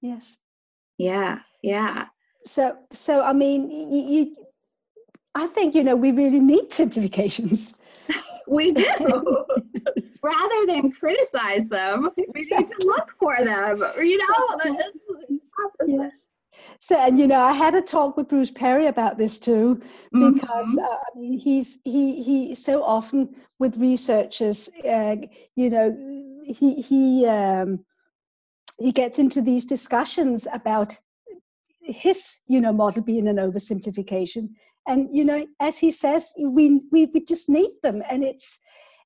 Yes. 0.00 0.38
Yeah, 0.98 1.40
yeah. 1.62 2.06
So 2.44 2.76
so 2.92 3.22
I 3.22 3.32
mean 3.32 3.70
you, 3.70 4.02
you 4.02 4.36
I 5.34 5.46
think 5.46 5.74
you 5.74 5.82
know 5.82 5.96
we 5.96 6.12
really 6.12 6.40
need 6.40 6.72
simplifications. 6.72 7.74
we 8.48 8.70
do. 8.72 8.84
Rather 10.22 10.66
than 10.66 10.92
criticize 10.92 11.66
them, 11.68 12.10
we 12.16 12.48
need 12.50 12.66
to 12.66 12.86
look 12.86 13.10
for 13.18 13.36
them. 13.44 13.82
You 13.98 14.18
know, 14.18 14.78
yes. 15.86 16.28
So, 16.80 16.98
and 16.98 17.18
you 17.18 17.26
know, 17.26 17.40
I 17.40 17.52
had 17.52 17.74
a 17.74 17.82
talk 17.82 18.16
with 18.16 18.28
Bruce 18.28 18.50
Perry 18.50 18.86
about 18.86 19.16
this 19.18 19.38
too, 19.38 19.80
because 20.12 20.66
mm-hmm. 20.66 20.78
uh, 20.78 20.96
I 21.14 21.18
mean, 21.18 21.38
he's 21.38 21.78
he 21.84 22.22
he 22.22 22.54
so 22.54 22.82
often 22.82 23.34
with 23.58 23.76
researchers, 23.76 24.68
uh, 24.88 25.16
you 25.56 25.70
know, 25.70 25.96
he 26.46 26.74
he 26.74 27.26
um, 27.26 27.84
he 28.78 28.92
gets 28.92 29.18
into 29.18 29.40
these 29.40 29.64
discussions 29.64 30.46
about 30.52 30.96
his 31.80 32.38
you 32.48 32.60
know 32.60 32.72
model 32.72 33.02
being 33.02 33.28
an 33.28 33.36
oversimplification 33.36 34.48
and 34.88 35.08
you 35.14 35.24
know 35.24 35.46
as 35.60 35.78
he 35.78 35.90
says 35.90 36.32
we 36.38 36.80
we, 36.90 37.06
we 37.06 37.24
just 37.24 37.48
need 37.48 37.70
them 37.82 38.02
and 38.08 38.24
it's 38.24 38.58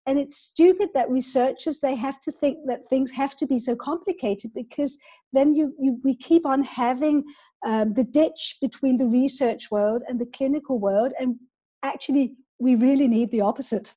and 0.08 0.18
it's 0.18 0.38
stupid 0.38 0.88
that 0.94 1.10
researchers 1.10 1.80
they 1.80 1.94
have 1.94 2.18
to 2.22 2.32
think 2.32 2.60
that 2.66 2.88
things 2.88 3.10
have 3.12 3.36
to 3.36 3.46
be 3.46 3.58
so 3.58 3.76
complicated 3.76 4.50
because 4.54 4.96
then 5.34 5.54
you, 5.54 5.74
you 5.78 6.00
we 6.02 6.16
keep 6.16 6.46
on 6.46 6.62
having 6.62 7.22
um, 7.66 7.92
the 7.92 8.04
ditch 8.04 8.56
between 8.62 8.96
the 8.96 9.04
research 9.04 9.70
world 9.70 10.00
and 10.08 10.18
the 10.18 10.24
clinical 10.24 10.78
world. 10.78 11.12
And 11.20 11.36
actually 11.82 12.36
we 12.58 12.74
really 12.74 13.06
need 13.06 13.30
the 13.30 13.42
opposite. 13.42 13.94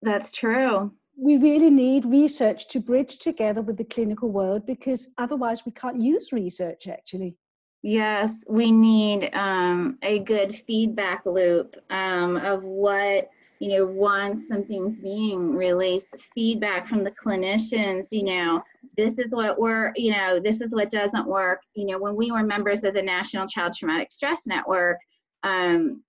That's 0.00 0.30
true. 0.30 0.92
We 1.16 1.38
really 1.38 1.70
need 1.70 2.06
research 2.06 2.68
to 2.68 2.78
bridge 2.78 3.18
together 3.18 3.62
with 3.62 3.78
the 3.78 3.84
clinical 3.84 4.30
world 4.30 4.64
because 4.64 5.08
otherwise 5.18 5.66
we 5.66 5.72
can't 5.72 6.00
use 6.00 6.30
research 6.30 6.86
actually. 6.86 7.36
Yes, 7.82 8.44
we 8.48 8.70
need 8.70 9.30
um, 9.32 9.98
a 10.02 10.20
good 10.20 10.54
feedback 10.54 11.26
loop 11.26 11.74
um, 11.90 12.36
of 12.36 12.62
what 12.62 13.28
you 13.60 13.68
know, 13.68 13.86
once 13.86 14.48
something's 14.48 14.96
being 14.96 15.54
released, 15.54 16.16
feedback 16.34 16.88
from 16.88 17.04
the 17.04 17.10
clinicians, 17.10 18.06
you 18.10 18.24
know, 18.24 18.62
this 18.96 19.18
is 19.18 19.32
what 19.34 19.60
we're, 19.60 19.92
you 19.96 20.12
know, 20.12 20.40
this 20.40 20.62
is 20.62 20.72
what 20.72 20.90
doesn't 20.90 21.26
work. 21.26 21.60
You 21.74 21.86
know, 21.86 21.98
when 21.98 22.16
we 22.16 22.32
were 22.32 22.42
members 22.42 22.84
of 22.84 22.94
the 22.94 23.02
National 23.02 23.46
Child 23.46 23.74
Traumatic 23.76 24.10
Stress 24.10 24.46
Network, 24.46 24.98
um, 25.42 26.02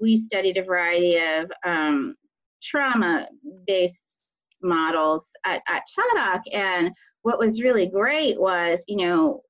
we 0.00 0.16
studied 0.16 0.56
a 0.56 0.64
variety 0.64 1.18
of 1.18 1.52
um, 1.64 2.16
trauma 2.60 3.28
based 3.68 4.16
models 4.60 5.28
at, 5.44 5.62
at 5.68 5.84
Chaddock. 5.86 6.42
And 6.52 6.90
what 7.22 7.38
was 7.38 7.62
really 7.62 7.86
great 7.86 8.40
was, 8.40 8.84
you 8.88 8.96
know, 8.96 9.42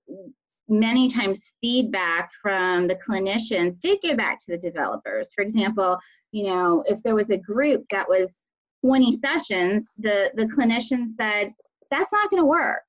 many 0.68 1.08
times 1.08 1.52
feedback 1.60 2.30
from 2.40 2.88
the 2.88 2.96
clinicians 2.96 3.78
did 3.80 3.98
go 4.02 4.16
back 4.16 4.38
to 4.38 4.52
the 4.52 4.58
developers. 4.58 5.30
For 5.34 5.42
example, 5.42 5.98
you 6.30 6.44
know, 6.44 6.82
if 6.86 7.02
there 7.02 7.14
was 7.14 7.30
a 7.30 7.36
group 7.36 7.84
that 7.90 8.08
was 8.08 8.40
20 8.84 9.12
sessions, 9.18 9.88
the, 9.98 10.30
the 10.34 10.46
clinician 10.46 11.06
said, 11.16 11.52
that's 11.90 12.12
not 12.12 12.30
going 12.30 12.42
to 12.42 12.46
work. 12.46 12.82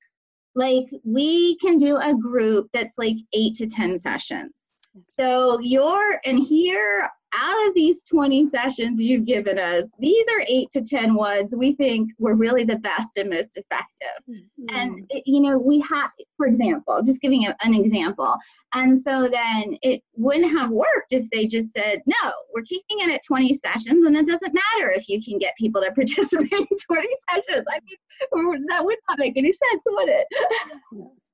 Like, 0.54 0.86
we 1.04 1.56
can 1.58 1.78
do 1.78 1.96
a 1.96 2.14
group 2.14 2.68
that's 2.72 2.94
like 2.96 3.16
eight 3.32 3.56
to 3.56 3.66
10 3.66 3.98
sessions. 3.98 4.72
So 5.18 5.58
you're, 5.60 6.20
and 6.24 6.38
here 6.38 7.10
out 7.36 7.68
of 7.68 7.74
these 7.74 8.02
20 8.04 8.46
sessions 8.46 9.00
you've 9.00 9.24
given 9.24 9.58
us, 9.58 9.88
these 9.98 10.26
are 10.28 10.44
eight 10.46 10.70
to 10.72 10.82
10 10.82 11.14
ones 11.14 11.54
we 11.56 11.74
think 11.74 12.10
were 12.18 12.34
really 12.34 12.64
the 12.64 12.78
best 12.78 13.16
and 13.16 13.30
most 13.30 13.56
effective. 13.56 14.22
Mm-hmm. 14.28 14.76
And, 14.76 15.06
it, 15.10 15.24
you 15.26 15.40
know, 15.40 15.58
we 15.58 15.80
have, 15.80 16.10
for 16.36 16.46
example, 16.46 17.02
just 17.02 17.20
giving 17.20 17.46
an 17.46 17.74
example. 17.74 18.36
And 18.74 19.00
so 19.00 19.28
then 19.28 19.76
it 19.82 20.02
wouldn't 20.16 20.56
have 20.56 20.70
worked 20.70 21.12
if 21.12 21.28
they 21.30 21.46
just 21.46 21.72
said, 21.72 22.02
no, 22.06 22.32
we're 22.54 22.62
keeping 22.62 23.00
it 23.00 23.10
at 23.10 23.22
20 23.26 23.54
sessions 23.54 24.04
and 24.04 24.16
it 24.16 24.26
doesn't 24.26 24.54
matter 24.54 24.90
if 24.90 25.08
you 25.08 25.22
can 25.22 25.38
get 25.38 25.54
people 25.58 25.82
to 25.82 25.92
participate 25.94 26.52
in 26.52 26.66
20 26.66 27.08
sessions. 27.30 27.66
I 27.70 27.78
mean, 27.84 28.66
that 28.68 28.84
would 28.84 28.98
not 29.08 29.18
make 29.18 29.36
any 29.36 29.52
sense, 29.52 29.82
would 29.86 30.08
it? 30.08 30.26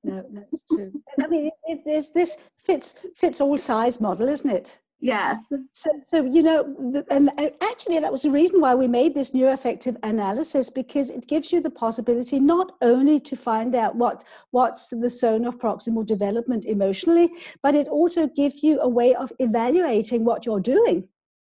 no, 0.04 0.24
that's 0.32 0.64
true. 0.70 0.92
I 1.22 1.26
mean, 1.26 1.46
it, 1.64 1.80
it, 1.86 2.14
this 2.14 2.36
fits 2.58 2.94
fits 3.14 3.40
all 3.40 3.58
size 3.58 4.00
model, 4.00 4.28
isn't 4.28 4.50
it? 4.50 4.78
Yes. 5.02 5.50
So, 5.72 5.90
so 6.02 6.24
you 6.24 6.42
know, 6.42 7.04
and 7.10 7.30
actually, 7.62 7.98
that 8.00 8.12
was 8.12 8.22
the 8.22 8.30
reason 8.30 8.60
why 8.60 8.74
we 8.74 8.86
made 8.86 9.14
this 9.14 9.30
neuroaffective 9.30 9.96
analysis 10.02 10.68
because 10.68 11.08
it 11.08 11.26
gives 11.26 11.52
you 11.52 11.60
the 11.60 11.70
possibility 11.70 12.38
not 12.38 12.72
only 12.82 13.18
to 13.20 13.34
find 13.34 13.74
out 13.74 13.96
what 13.96 14.24
what's 14.50 14.88
the 14.90 15.08
zone 15.08 15.46
of 15.46 15.58
proximal 15.58 16.04
development 16.04 16.66
emotionally, 16.66 17.30
but 17.62 17.74
it 17.74 17.88
also 17.88 18.26
gives 18.26 18.62
you 18.62 18.78
a 18.80 18.88
way 18.88 19.14
of 19.14 19.32
evaluating 19.38 20.24
what 20.24 20.44
you're 20.44 20.60
doing. 20.60 21.08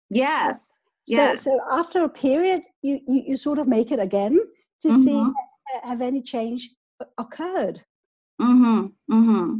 Yes. 0.09 0.69
So, 1.09 1.17
yes. 1.17 1.43
so 1.43 1.61
after 1.69 2.05
a 2.05 2.09
period, 2.09 2.63
you, 2.83 3.01
you, 3.09 3.25
you 3.27 3.37
sort 3.37 3.59
of 3.59 3.67
make 3.67 3.91
it 3.91 3.99
again 3.99 4.39
to 4.83 4.89
mm-hmm. 4.89 5.03
see 5.03 5.33
have 5.83 6.03
any 6.03 6.23
change 6.23 6.71
occurred. 7.19 7.83
Mm-hmm. 8.41 8.87
Mm-hmm. 9.13 9.57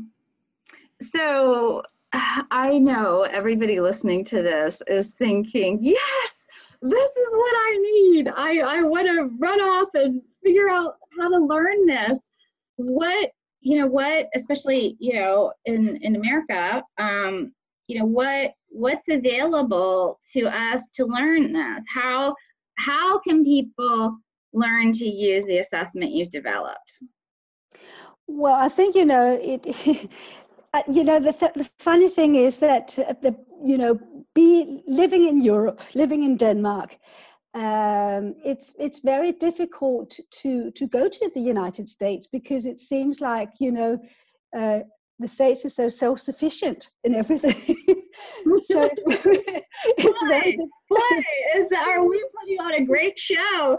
So 1.01 1.83
I 2.51 2.79
know 2.79 3.23
everybody 3.23 3.81
listening 3.81 4.25
to 4.25 4.43
this 4.43 4.83
is 4.87 5.13
thinking, 5.13 5.79
yes, 5.81 6.47
this 6.83 7.11
is 7.11 7.35
what 7.35 7.55
I 7.55 7.79
need. 7.81 8.29
I, 8.29 8.59
I 8.59 8.83
want 8.83 9.07
to 9.07 9.31
run 9.39 9.61
off 9.61 9.89
and 9.95 10.21
figure 10.45 10.69
out 10.69 10.97
how 11.19 11.29
to 11.29 11.39
learn 11.39 11.87
this. 11.87 12.31
What, 12.77 13.31
you 13.61 13.79
know, 13.79 13.87
what, 13.87 14.29
especially, 14.35 14.97
you 14.99 15.15
know, 15.15 15.53
in, 15.65 15.99
in 16.03 16.17
America, 16.17 16.83
um, 16.99 17.53
you 17.87 17.99
know, 17.99 18.07
what, 18.07 18.53
what's 18.69 19.09
available 19.09 20.19
to 20.33 20.47
us 20.47 20.89
to 20.91 21.05
learn 21.05 21.53
this? 21.53 21.85
How, 21.89 22.35
how 22.79 23.19
can 23.21 23.45
people 23.45 24.19
learn 24.53 24.93
to 24.93 25.07
use 25.07 25.47
the 25.47 25.59
assessment 25.59 26.13
you've 26.13 26.31
developed? 26.31 26.99
Well, 28.27 28.55
I 28.55 28.69
think, 28.69 28.97
you 28.97 29.05
know, 29.05 29.39
it, 29.41 29.65
you 30.91 31.05
know, 31.05 31.21
the, 31.21 31.33
th- 31.33 31.53
the 31.55 31.69
funny 31.79 32.09
thing 32.09 32.35
is 32.35 32.59
that 32.59 32.99
uh, 32.99 33.15
the 33.21 33.37
you 33.65 33.79
know, 33.79 33.99
be 34.35 34.83
living 34.87 35.29
in 35.29 35.41
Europe, 35.41 35.81
living 35.95 36.23
in 36.23 36.37
Denmark, 36.37 36.99
um, 37.55 38.35
it's 38.45 38.73
it's 38.79 39.01
very 39.01 39.33
difficult 39.33 40.19
to 40.41 40.71
to 40.71 40.87
go 40.87 41.09
to 41.09 41.31
the 41.35 41.41
United 41.41 41.89
States 41.89 42.27
because 42.27 42.65
it 42.67 42.81
seems 42.81 43.21
like 43.21 43.51
you 43.61 43.73
know 43.73 43.99
uh, 44.57 44.81
the 45.19 45.29
states 45.29 45.65
are 45.65 45.69
so 45.69 45.89
self-sufficient 45.89 46.91
in 47.05 47.15
everything. 47.15 47.55
so 48.63 48.89
it's 48.91 49.03
very, 49.23 49.63
it's 49.99 50.23
very. 50.25 50.57
Is 51.57 51.69
that, 51.69 51.87
are 51.87 52.09
we 52.09 52.25
putting 52.41 52.59
on 52.61 52.75
a 52.75 52.85
great 52.85 53.19
show? 53.19 53.77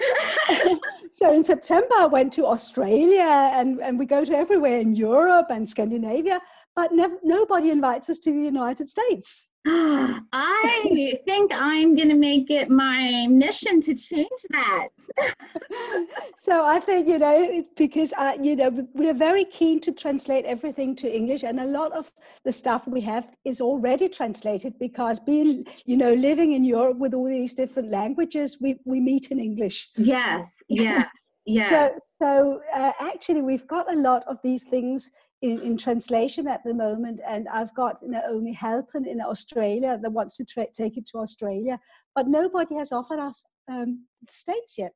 so 1.12 1.34
in 1.34 1.44
September, 1.44 1.96
I 1.98 2.06
went 2.06 2.32
to 2.34 2.46
Australia, 2.46 3.52
and 3.54 3.80
and 3.82 3.98
we 3.98 4.06
go 4.06 4.24
to 4.24 4.38
everywhere 4.38 4.80
in 4.80 4.96
Europe 4.96 5.48
and 5.50 5.68
Scandinavia 5.68 6.40
but 6.76 6.92
nobody 7.24 7.70
invites 7.70 8.10
us 8.10 8.20
to 8.20 8.32
the 8.32 8.40
United 8.40 8.90
States. 8.90 9.48
I 9.66 11.20
think 11.26 11.52
I'm 11.54 11.96
going 11.96 12.10
to 12.10 12.16
make 12.16 12.52
it 12.52 12.70
my 12.70 13.28
mission 13.30 13.80
to 13.82 13.94
change 13.94 14.28
that. 14.50 14.90
so 16.38 16.66
I 16.66 16.82
think, 16.82 17.08
you 17.08 17.18
know, 17.18 17.64
because, 17.78 18.14
uh, 18.18 18.34
you 18.42 18.58
know, 18.58 18.86
we're 18.94 19.14
very 19.14 19.46
keen 19.46 19.80
to 19.82 19.94
translate 19.94 20.44
everything 20.44 20.98
to 20.98 21.16
English, 21.16 21.44
and 21.44 21.62
a 21.62 21.66
lot 21.66 21.94
of 21.94 22.12
the 22.44 22.52
stuff 22.52 22.88
we 22.88 23.00
have 23.02 23.30
is 23.46 23.62
already 23.62 24.10
translated 24.10 24.78
because 24.80 25.18
being, 25.18 25.66
you 25.86 25.96
know, 25.96 26.14
living 26.14 26.52
in 26.52 26.66
Europe 26.66 26.98
with 26.98 27.14
all 27.14 27.26
these 27.26 27.54
different 27.54 27.90
languages, 27.90 28.58
we, 28.60 28.78
we 28.84 29.00
meet 29.00 29.32
in 29.32 29.40
English. 29.40 29.92
Yes, 29.96 30.58
yes. 30.68 31.06
Yeah. 31.06 31.06
So, 31.70 31.92
so 32.20 32.62
uh, 32.74 32.94
actually, 33.02 33.42
we've 33.42 33.68
got 33.68 33.92
a 33.94 33.98
lot 33.98 34.24
of 34.28 34.38
these 34.44 34.64
things 34.64 35.12
in, 35.44 35.60
in 35.60 35.78
translation 35.78 36.48
at 36.48 36.64
the 36.64 36.74
moment, 36.74 37.20
and 37.28 37.50
I've 37.50 37.76
got 37.76 38.02
Naomi 38.02 38.54
Halpin 38.54 39.06
in 39.06 39.20
Australia 39.20 40.00
that 40.02 40.10
wants 40.10 40.38
to 40.38 40.46
tra- 40.46 40.72
take 40.74 40.96
it 40.96 41.06
to 41.08 41.18
Australia, 41.18 41.78
but 42.16 42.30
nobody 42.30 42.76
has 42.76 42.94
offered 42.94 43.20
us 43.20 43.46
um, 43.68 44.06
the 44.26 44.34
states 44.34 44.78
yet. 44.78 44.94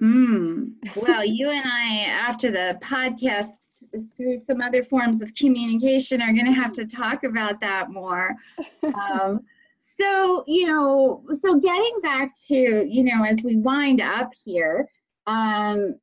Mm. 0.00 0.74
Well, 0.94 1.24
you 1.24 1.50
and 1.50 1.64
I, 1.66 2.04
after 2.08 2.52
the 2.52 2.78
podcast, 2.82 3.48
through 4.16 4.38
some 4.38 4.62
other 4.62 4.84
forms 4.84 5.20
of 5.20 5.34
communication, 5.34 6.22
are 6.22 6.32
going 6.32 6.46
to 6.46 6.52
have 6.52 6.72
to 6.74 6.86
talk 6.86 7.24
about 7.24 7.60
that 7.60 7.90
more. 7.90 8.34
Um, 8.94 9.40
so, 9.78 10.44
you 10.46 10.66
know, 10.66 11.24
so 11.32 11.58
getting 11.58 12.00
back 12.02 12.32
to, 12.48 12.86
you 12.88 13.02
know, 13.02 13.24
as 13.24 13.42
we 13.42 13.56
wind 13.56 14.00
up 14.00 14.32
here, 14.44 14.88
um, 15.26 15.94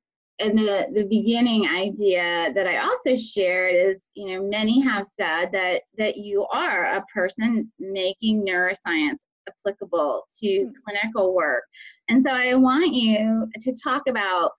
and 0.42 0.58
the, 0.58 0.88
the 0.94 1.06
beginning 1.06 1.68
idea 1.68 2.52
that 2.54 2.68
I 2.68 2.78
also 2.78 3.16
shared 3.16 3.76
is, 3.76 4.10
you 4.16 4.36
know, 4.36 4.48
many 4.48 4.82
have 4.82 5.06
said 5.06 5.52
that 5.52 5.84
that 5.98 6.18
you 6.18 6.46
are 6.52 6.86
a 6.86 7.06
person 7.14 7.72
making 7.80 8.46
neuroscience 8.46 9.20
applicable 9.48 10.26
to 10.40 10.66
hmm. 10.66 10.72
clinical 10.86 11.34
work. 11.36 11.64
And 12.10 12.24
so 12.24 12.32
I 12.32 12.56
want 12.56 12.94
you 12.94 13.48
to 13.62 13.76
talk 13.84 14.04
about 14.08 14.52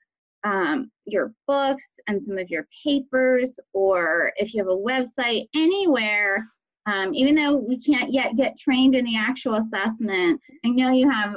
um, 0.45 0.91
your 1.05 1.33
books 1.47 2.01
and 2.09 2.23
some 2.23 2.39
of 2.39 2.51
your 2.51 2.67
papers, 2.85 3.59
or 3.73 4.33
if 4.37 4.55
you 4.55 4.61
have 4.61 4.73
a 4.73 4.77
website 4.77 5.47
anywhere, 5.55 6.47
um, 6.87 7.15
even 7.15 7.35
though 7.35 7.55
we 7.55 7.79
can't 7.79 8.12
yet 8.12 8.37
get 8.37 8.59
trained 8.59 8.95
in 8.95 9.05
the 9.05 9.17
actual 9.17 9.55
assessment, 9.55 10.41
I 10.65 10.69
know 10.71 10.91
you 10.91 11.09
have 11.09 11.37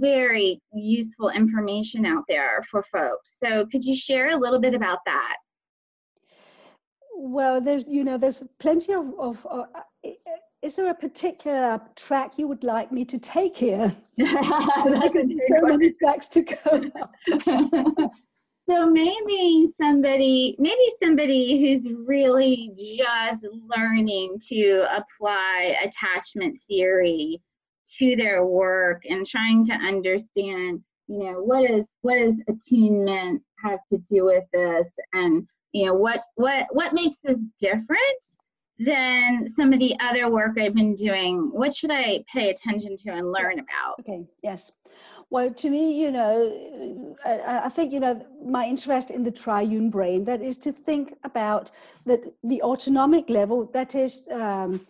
very 0.00 0.60
useful 0.72 1.30
information 1.30 2.06
out 2.06 2.24
there 2.28 2.62
for 2.70 2.82
folks. 2.84 3.38
So 3.42 3.66
could 3.66 3.84
you 3.84 3.96
share 3.96 4.30
a 4.30 4.36
little 4.36 4.58
bit 4.58 4.74
about 4.74 4.98
that? 5.06 5.36
Well, 7.16 7.60
there's 7.60 7.84
you 7.86 8.04
know 8.04 8.18
there's 8.18 8.42
plenty 8.58 8.92
of, 8.92 9.14
of 9.18 9.46
uh, 9.48 9.64
is 10.64 10.76
there 10.76 10.90
a 10.90 10.94
particular 10.94 11.78
track 11.94 12.38
you 12.38 12.48
would 12.48 12.64
like 12.64 12.90
me 12.90 13.04
to 13.04 13.18
take 13.18 13.54
here? 13.54 13.94
so 14.18 15.60
many 15.62 15.92
tracks 16.02 16.26
to 16.28 16.40
go. 16.40 16.90
so 18.68 18.88
maybe 18.88 19.68
somebody, 19.78 20.56
maybe 20.58 20.88
somebody 21.02 21.60
who's 21.60 21.92
really 22.06 22.72
just 22.96 23.46
learning 23.76 24.38
to 24.48 24.86
apply 24.90 25.76
attachment 25.82 26.58
theory 26.66 27.42
to 27.98 28.16
their 28.16 28.44
work 28.44 29.02
and 29.08 29.26
trying 29.26 29.64
to 29.66 29.74
understand 29.74 30.82
you 31.06 31.24
know 31.24 31.42
what 31.42 31.68
is 31.70 31.92
what 32.02 32.16
does 32.18 32.42
attunement 32.48 33.42
have 33.62 33.80
to 33.90 33.98
do 33.98 34.24
with 34.24 34.44
this? 34.52 34.88
And 35.12 35.46
you 35.72 35.86
know 35.86 35.94
what 35.94 36.20
what 36.36 36.66
what 36.72 36.94
makes 36.94 37.18
this 37.18 37.38
different 37.58 38.22
than 38.78 39.46
some 39.46 39.72
of 39.72 39.78
the 39.78 39.94
other 40.00 40.28
work 40.28 40.58
i've 40.58 40.74
been 40.74 40.94
doing? 40.94 41.50
What 41.52 41.74
should 41.74 41.90
i 41.90 42.24
pay 42.32 42.50
attention 42.50 42.96
to 42.98 43.10
and 43.10 43.30
learn 43.30 43.58
about? 43.58 44.00
Okay 44.00 44.24
yes. 44.42 44.72
Well 45.30 45.52
to 45.52 45.70
me 45.70 46.00
you 46.00 46.10
know 46.10 47.16
i, 47.24 47.66
I 47.66 47.68
think 47.68 47.92
you 47.92 48.00
know 48.00 48.24
my 48.44 48.66
interest 48.66 49.10
in 49.10 49.24
the 49.24 49.30
triune 49.30 49.90
brain 49.90 50.24
that 50.24 50.40
is 50.40 50.56
to 50.58 50.72
think 50.72 51.14
about 51.24 51.70
that 52.06 52.22
the 52.44 52.62
autonomic 52.62 53.28
level 53.28 53.66
that 53.72 53.94
is 53.94 54.26
um, 54.32 54.86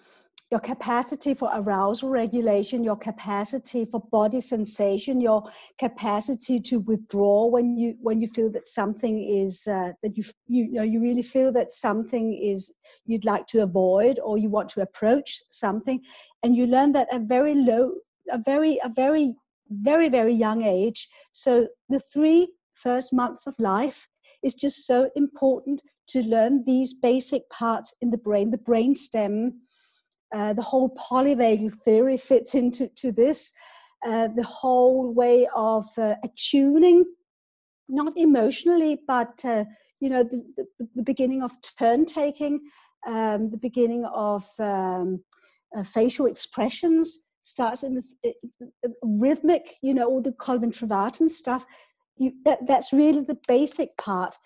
your 0.54 0.60
capacity 0.60 1.34
for 1.34 1.50
arousal 1.52 2.10
regulation, 2.10 2.84
your 2.84 2.94
capacity 2.94 3.84
for 3.84 3.98
body 4.12 4.40
sensation, 4.40 5.20
your 5.20 5.42
capacity 5.80 6.60
to 6.60 6.78
withdraw 6.78 7.44
when 7.44 7.76
you 7.76 7.96
when 8.00 8.20
you 8.20 8.28
feel 8.28 8.48
that 8.52 8.68
something 8.68 9.16
is 9.20 9.66
uh, 9.66 9.90
that 10.00 10.16
you, 10.16 10.22
you 10.46 10.70
know 10.74 10.84
you 10.84 11.00
really 11.00 11.22
feel 11.22 11.50
that 11.50 11.72
something 11.72 12.32
is 12.34 12.72
you'd 13.04 13.24
like 13.24 13.48
to 13.48 13.64
avoid 13.64 14.20
or 14.20 14.38
you 14.38 14.48
want 14.48 14.68
to 14.68 14.82
approach 14.82 15.42
something, 15.50 16.00
and 16.44 16.54
you 16.54 16.68
learn 16.68 16.92
that 16.92 17.08
at 17.12 17.22
very 17.22 17.56
low, 17.56 17.90
a 18.30 18.38
very 18.38 18.78
a 18.84 18.88
very 18.88 19.34
very 19.70 20.08
very 20.08 20.34
young 20.34 20.62
age. 20.62 21.08
So 21.32 21.66
the 21.88 21.98
three 22.12 22.46
first 22.74 23.12
months 23.12 23.48
of 23.48 23.58
life 23.58 24.06
is 24.44 24.54
just 24.54 24.86
so 24.86 25.10
important 25.16 25.82
to 26.06 26.22
learn 26.22 26.62
these 26.64 26.94
basic 26.94 27.42
parts 27.50 27.92
in 28.02 28.10
the 28.10 28.18
brain, 28.18 28.52
the 28.52 28.58
brain 28.58 28.94
stem 28.94 29.63
uh, 30.34 30.52
the 30.52 30.62
whole 30.62 30.90
polyvagal 30.96 31.72
theory 31.84 32.16
fits 32.16 32.54
into 32.54 32.88
to 32.88 33.12
this. 33.12 33.52
Uh, 34.04 34.28
the 34.36 34.42
whole 34.42 35.14
way 35.14 35.48
of 35.54 35.86
uh, 35.96 36.14
attuning, 36.24 37.04
not 37.88 38.12
emotionally, 38.16 39.00
but 39.06 39.42
uh, 39.44 39.64
you 40.00 40.10
know, 40.10 40.22
the, 40.22 40.44
the, 40.56 40.88
the, 40.96 41.02
beginning 41.02 41.42
of 41.42 41.52
turn 41.78 42.04
taking, 42.04 42.60
um, 43.06 43.48
the 43.48 43.56
beginning 43.56 44.04
of 44.06 44.44
um, 44.58 45.22
uh, 45.74 45.82
facial 45.84 46.26
expressions 46.26 47.20
starts 47.42 47.82
in 47.82 47.94
the, 47.94 48.34
rhythmic, 49.02 49.76
you 49.82 49.94
know, 49.94 50.06
all 50.06 50.20
the 50.20 50.32
Colwyn 50.32 50.72
Trevarthen 50.72 51.30
stuff. 51.30 51.64
You, 52.16 52.32
that, 52.44 52.66
that's 52.66 52.92
really 52.92 53.22
the 53.22 53.38
basic 53.48 53.96
part 53.96 54.36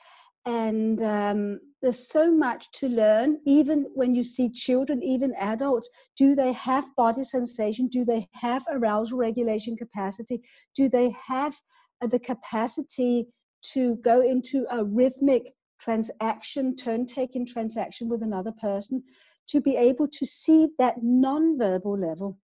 and 0.49 1.03
um, 1.03 1.61
there's 1.83 2.09
so 2.09 2.33
much 2.33 2.71
to 2.73 2.89
learn 2.89 3.39
even 3.45 3.87
when 3.95 4.15
you 4.15 4.25
see 4.25 4.49
children 4.49 5.03
even 5.03 5.35
adults. 5.35 5.91
Do 6.17 6.35
they 6.35 6.53
have 6.53 6.97
body 6.97 7.23
sensation? 7.23 7.87
Do 7.89 8.03
they 8.07 8.27
have 8.33 8.65
arousal 8.71 9.19
regulation 9.19 9.77
capacity? 9.77 10.41
Do 10.75 10.89
they 10.89 11.15
have 11.27 11.55
uh, 12.03 12.07
the 12.07 12.19
capacity 12.19 13.27
to 13.75 13.97
go 13.97 14.23
into 14.23 14.65
a 14.71 14.83
rhythmic 14.85 15.53
transaction 15.79 16.75
turn 16.77 17.05
taking 17.05 17.45
transaction 17.45 18.09
with 18.09 18.23
another 18.23 18.53
person 18.53 19.03
to 19.49 19.61
be 19.61 19.77
able 19.77 20.09
to 20.09 20.25
see 20.25 20.69
that 20.79 21.03
non-verbal 21.03 21.99
level? 21.99 22.39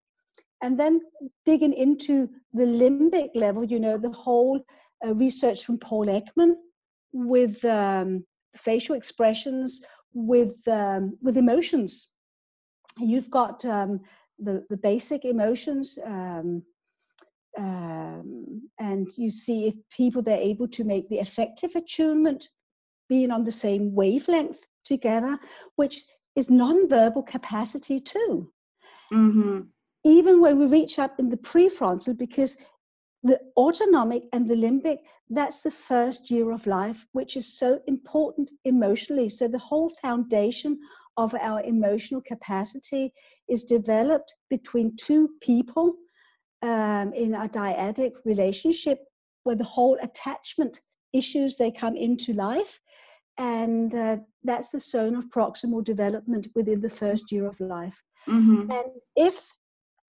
And 0.60 0.78
then 0.78 1.00
digging 1.46 1.72
into 1.72 2.28
the 2.52 2.64
limbic 2.64 3.30
level 3.34 3.64
you 3.64 3.80
know 3.80 3.96
the 3.96 4.12
whole 4.12 4.60
uh, 5.04 5.14
research 5.14 5.64
from 5.64 5.76
paul 5.76 6.06
ekman 6.06 6.54
with 7.14 7.64
um, 7.64 8.24
facial 8.56 8.96
expressions, 8.96 9.80
with 10.12 10.56
um, 10.68 11.16
with 11.22 11.36
emotions. 11.38 12.10
You've 12.98 13.30
got 13.30 13.64
um, 13.64 14.00
the 14.38 14.66
the 14.68 14.76
basic 14.76 15.24
emotions, 15.24 15.98
um, 16.04 16.62
um, 17.56 18.68
and 18.78 19.08
you 19.16 19.30
see 19.30 19.68
if 19.68 19.74
people 19.96 20.20
they're 20.20 20.36
able 20.38 20.68
to 20.68 20.84
make 20.84 21.08
the 21.08 21.20
affective 21.20 21.74
attunement, 21.76 22.48
being 23.08 23.30
on 23.30 23.44
the 23.44 23.52
same 23.52 23.94
wavelength 23.94 24.66
together, 24.84 25.38
which 25.76 26.04
is 26.36 26.50
non-verbal 26.50 27.22
capacity 27.22 28.00
too. 28.00 28.50
Mm-hmm. 29.12 29.60
Even 30.04 30.40
when 30.40 30.58
we 30.58 30.66
reach 30.66 30.98
up 30.98 31.18
in 31.18 31.30
the 31.30 31.36
prefrontal, 31.36 32.16
because 32.16 32.56
the 33.24 33.40
autonomic 33.56 34.24
and 34.32 34.48
the 34.48 34.54
limbic, 34.54 34.98
that's 35.30 35.60
the 35.60 35.70
first 35.70 36.30
year 36.30 36.52
of 36.52 36.66
life, 36.66 37.06
which 37.12 37.36
is 37.36 37.58
so 37.58 37.80
important 37.86 38.50
emotionally. 38.64 39.30
So 39.30 39.48
the 39.48 39.58
whole 39.58 39.88
foundation 39.88 40.78
of 41.16 41.34
our 41.34 41.62
emotional 41.62 42.20
capacity 42.20 43.12
is 43.48 43.64
developed 43.64 44.34
between 44.50 44.96
two 44.96 45.30
people 45.40 45.94
um, 46.62 47.12
in 47.14 47.34
a 47.34 47.48
dyadic 47.48 48.12
relationship 48.24 48.98
where 49.44 49.56
the 49.56 49.64
whole 49.64 49.98
attachment 50.02 50.80
issues 51.12 51.56
they 51.56 51.70
come 51.70 51.96
into 51.96 52.34
life 52.34 52.80
and 53.38 53.94
uh, 53.94 54.16
that's 54.42 54.68
the 54.68 54.78
zone 54.78 55.16
of 55.16 55.28
proximal 55.30 55.82
development 55.82 56.48
within 56.54 56.80
the 56.80 56.90
first 56.90 57.30
year 57.32 57.46
of 57.46 57.58
life 57.60 58.02
mm-hmm. 58.26 58.70
and 58.70 58.86
if 59.16 59.50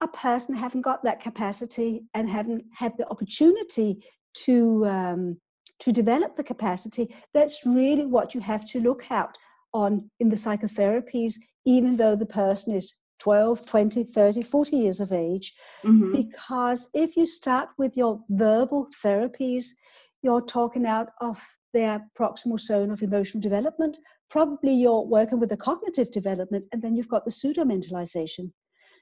a 0.01 0.07
person 0.07 0.55
haven't 0.55 0.81
got 0.81 1.03
that 1.03 1.19
capacity 1.19 2.03
and 2.13 2.29
haven't 2.29 2.63
had 2.73 2.93
the 2.97 3.09
opportunity 3.09 4.03
to 4.33 4.85
um, 4.85 5.37
to 5.79 5.91
develop 5.91 6.35
the 6.35 6.43
capacity 6.43 7.13
that's 7.33 7.65
really 7.65 8.05
what 8.05 8.33
you 8.33 8.41
have 8.41 8.65
to 8.65 8.79
look 8.79 9.11
out 9.11 9.37
on 9.73 10.09
in 10.19 10.29
the 10.29 10.35
psychotherapies 10.35 11.35
even 11.65 11.97
though 11.97 12.15
the 12.15 12.25
person 12.25 12.73
is 12.73 12.93
12 13.19 13.65
20 13.65 14.03
30 14.03 14.41
40 14.41 14.77
years 14.77 14.99
of 14.99 15.11
age 15.11 15.53
mm-hmm. 15.83 16.11
because 16.11 16.89
if 16.93 17.17
you 17.17 17.25
start 17.25 17.69
with 17.77 17.95
your 17.97 18.21
verbal 18.29 18.87
therapies 19.03 19.65
you're 20.21 20.45
talking 20.45 20.85
out 20.85 21.09
of 21.21 21.41
their 21.73 22.05
proximal 22.17 22.59
zone 22.59 22.91
of 22.91 23.01
emotional 23.01 23.41
development 23.41 23.97
probably 24.29 24.73
you're 24.73 25.05
working 25.05 25.39
with 25.39 25.49
the 25.49 25.57
cognitive 25.57 26.11
development 26.11 26.65
and 26.71 26.81
then 26.81 26.95
you've 26.95 27.09
got 27.09 27.25
the 27.25 27.31
pseudo 27.31 27.63
mentalization 27.63 28.51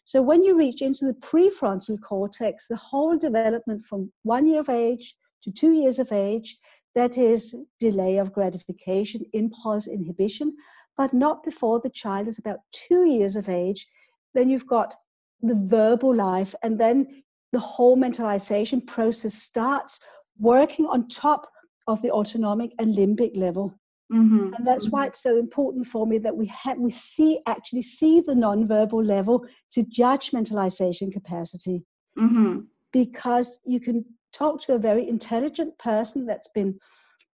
so 0.05 0.21
when 0.21 0.43
you 0.43 0.57
reach 0.57 0.81
into 0.81 1.05
the 1.05 1.13
prefrontal 1.13 1.97
cortex, 2.01 2.67
the 2.67 2.75
whole 2.75 3.17
development 3.17 3.83
from 3.85 4.11
one 4.23 4.45
year 4.45 4.59
of 4.59 4.69
age 4.69 5.15
to 5.43 5.51
two 5.51 5.71
years 5.71 5.99
of 5.99 6.11
age, 6.11 6.57
that 6.95 7.17
is 7.17 7.55
delay 7.79 8.17
of 8.17 8.33
gratification, 8.33 9.25
impulse 9.33 9.87
inhibition, 9.87 10.55
but 10.97 11.13
not 11.13 11.43
before 11.43 11.79
the 11.79 11.89
child 11.89 12.27
is 12.27 12.37
about 12.37 12.59
two 12.71 13.05
years 13.05 13.35
of 13.35 13.49
age. 13.49 13.87
Then 14.33 14.49
you've 14.49 14.67
got 14.67 14.93
the 15.41 15.55
verbal 15.55 16.15
life, 16.15 16.53
and 16.63 16.79
then 16.79 17.23
the 17.51 17.59
whole 17.59 17.97
mentalization 17.97 18.85
process 18.85 19.33
starts 19.33 19.99
working 20.39 20.85
on 20.85 21.07
top 21.07 21.47
of 21.87 22.01
the 22.01 22.11
autonomic 22.11 22.73
and 22.79 22.95
limbic 22.95 23.35
level. 23.35 23.73
Mm-hmm. 24.13 24.53
And 24.53 24.67
that's 24.67 24.89
why 24.89 25.07
it's 25.07 25.23
so 25.23 25.37
important 25.37 25.87
for 25.87 26.05
me 26.05 26.19
that 26.19 26.35
we 26.35 26.45
have 26.47 26.77
we 26.77 26.91
see 26.91 27.39
actually 27.47 27.81
see 27.81 28.21
the 28.21 28.33
nonverbal 28.33 29.05
level 29.05 29.43
to 29.71 29.83
judgmentalization 29.83 31.11
capacity. 31.11 31.83
Mm-hmm. 32.17 32.59
Because 32.91 33.59
you 33.65 33.79
can 33.79 34.05
talk 34.31 34.61
to 34.61 34.73
a 34.73 34.79
very 34.79 35.07
intelligent 35.09 35.75
person 35.79 36.25
that's 36.27 36.49
been 36.49 36.77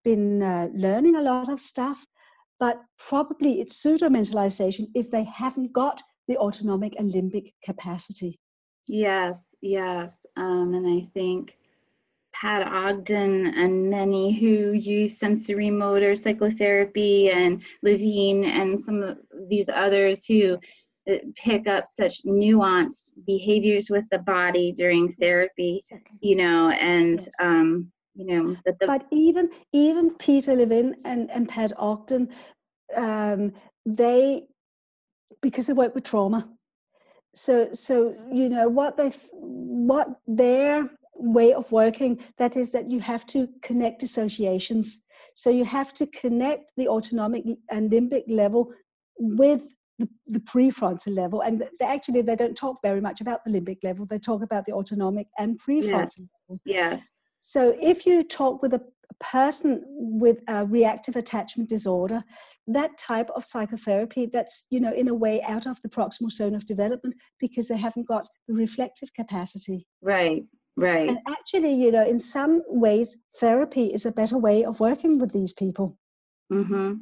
been 0.06 0.42
uh, 0.42 0.70
learning 0.74 1.16
a 1.16 1.22
lot 1.22 1.50
of 1.50 1.60
stuff, 1.60 2.06
but 2.60 2.82
probably 2.98 3.60
it's 3.60 3.82
pseudo 3.82 4.08
mentalization 4.08 4.88
if 4.96 5.12
they 5.12 5.26
haven't 5.26 5.74
got 5.74 6.02
the 6.30 6.38
autonomic 6.38 6.96
and 6.98 7.12
limbic 7.12 7.54
capacity. 7.64 8.40
Yes, 8.88 9.54
yes, 9.62 10.26
um, 10.38 10.74
and 10.74 10.88
I 10.88 11.08
think 11.14 11.58
Pat 12.40 12.66
Ogden 12.66 13.48
and 13.56 13.90
many 13.90 14.32
who 14.32 14.72
use 14.72 15.18
sensory 15.20 15.70
motor 15.70 16.16
psychotherapy 16.16 17.32
and 17.32 17.62
Levine 17.84 18.46
and 18.46 18.80
some 18.80 19.04
of 19.04 19.18
these 19.50 19.68
others 19.68 20.26
who 20.26 20.58
uh, 21.10 21.16
pick 21.36 21.68
up 21.68 21.88
such 21.88 22.24
nuanced 22.24 23.12
behaviors 23.26 23.90
with 23.90 24.06
the 24.10 24.20
body 24.20 24.72
during 24.72 25.12
therapy, 25.12 25.84
you 26.22 26.36
know, 26.36 26.70
and 26.70 27.28
um, 27.42 27.92
you 28.16 28.26
know 28.26 28.56
that 28.66 28.80
the 28.80 28.88
but 28.88 29.06
even 29.12 29.50
even 29.74 30.12
Peter 30.16 30.56
Levine 30.56 30.96
and, 31.06 31.30
and 31.32 31.48
Pat 31.48 31.74
Ogden, 31.78 32.30
um, 32.96 33.52
they 33.86 34.44
because 35.42 35.68
they 35.68 35.74
work 35.74 35.94
with 35.96 36.04
trauma. 36.04 36.50
So 37.36 37.70
so 37.74 38.14
you 38.32 38.50
know 38.50 38.70
what 38.70 38.98
they 38.98 39.12
what 39.40 40.20
their 40.28 40.90
way 41.20 41.54
of 41.54 41.72
working 41.72 42.20
that 42.38 42.56
is 42.56 42.72
that 42.72 42.90
you 42.90 43.00
have 43.00 43.26
to 43.28 43.48
connect 43.62 44.04
associations. 44.04 45.04
So 45.36 45.50
you 45.50 45.66
have 45.66 45.94
to 45.96 46.08
connect 46.08 46.72
the 46.78 46.88
autonomic 46.88 47.44
and 47.70 47.92
limbic 47.92 48.24
level 48.28 48.72
with 49.18 49.76
the, 50.00 50.08
the 50.28 50.40
prefrontal 50.40 51.16
level. 51.16 51.42
And 51.42 51.64
they, 51.80 51.86
actually 51.86 52.22
they 52.22 52.36
don't 52.36 52.56
talk 52.56 52.78
very 52.82 53.02
much 53.02 53.22
about 53.22 53.44
the 53.44 53.52
limbic 53.52 53.80
level. 53.84 54.06
They 54.06 54.20
talk 54.20 54.44
about 54.44 54.66
the 54.66 54.74
autonomic 54.74 55.28
and 55.38 55.60
prefrontal 55.60 55.84
yes. 55.92 56.22
level. 56.50 56.62
Yes. 56.66 57.04
So 57.42 57.76
if 57.80 58.06
you 58.06 58.24
talk 58.24 58.62
with 58.62 58.74
a 58.74 58.82
person 59.20 59.84
with 59.88 60.42
a 60.48 60.66
reactive 60.66 61.16
attachment 61.16 61.68
disorder 61.68 62.24
that 62.68 62.96
type 62.98 63.28
of 63.32 63.44
psychotherapy 63.44 64.30
that's 64.32 64.68
you 64.70 64.80
know 64.80 64.94
in 64.94 65.08
a 65.08 65.14
way 65.14 65.42
out 65.42 65.66
of 65.66 65.82
the 65.82 65.90
proximal 65.90 66.32
zone 66.32 66.54
of 66.54 66.66
development 66.68 67.16
because 67.40 67.68
they 67.68 67.76
haven't 67.76 68.08
got 68.08 68.28
the 68.48 68.54
reflective 68.54 69.12
capacity. 69.14 69.88
Right 70.02 70.44
Right. 70.80 71.10
And 71.10 71.20
actually, 71.28 71.74
you 71.74 71.92
know, 71.92 72.06
in 72.06 72.20
some 72.20 72.62
ways, 72.68 73.18
therapy 73.40 73.88
is 73.88 74.06
a 74.06 74.12
better 74.12 74.38
way 74.38 74.64
of 74.64 74.80
working 74.80 75.20
with 75.20 75.32
these 75.32 75.54
people. 75.54 75.98
Mm-hmm. 76.52 76.94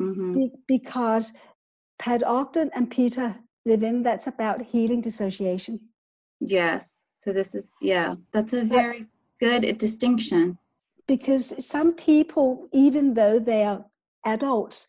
Mm-hmm. 0.00 0.32
Be- 0.32 0.52
because 0.66 1.32
Pat 1.98 2.22
Ogden 2.22 2.70
and 2.74 2.90
Peter 2.90 3.36
Levine, 3.66 4.02
that's 4.02 4.26
about 4.26 4.62
healing 4.62 5.00
dissociation. 5.00 5.80
Yes. 6.40 7.04
So 7.16 7.32
this 7.32 7.54
is, 7.54 7.74
yeah, 7.80 8.14
that's 8.32 8.52
a 8.52 8.62
very 8.62 9.06
good 9.40 9.78
distinction. 9.78 10.56
Because 11.06 11.52
some 11.64 11.92
people, 11.92 12.68
even 12.72 13.14
though 13.14 13.38
they 13.38 13.64
are 13.64 13.84
adults, 14.24 14.88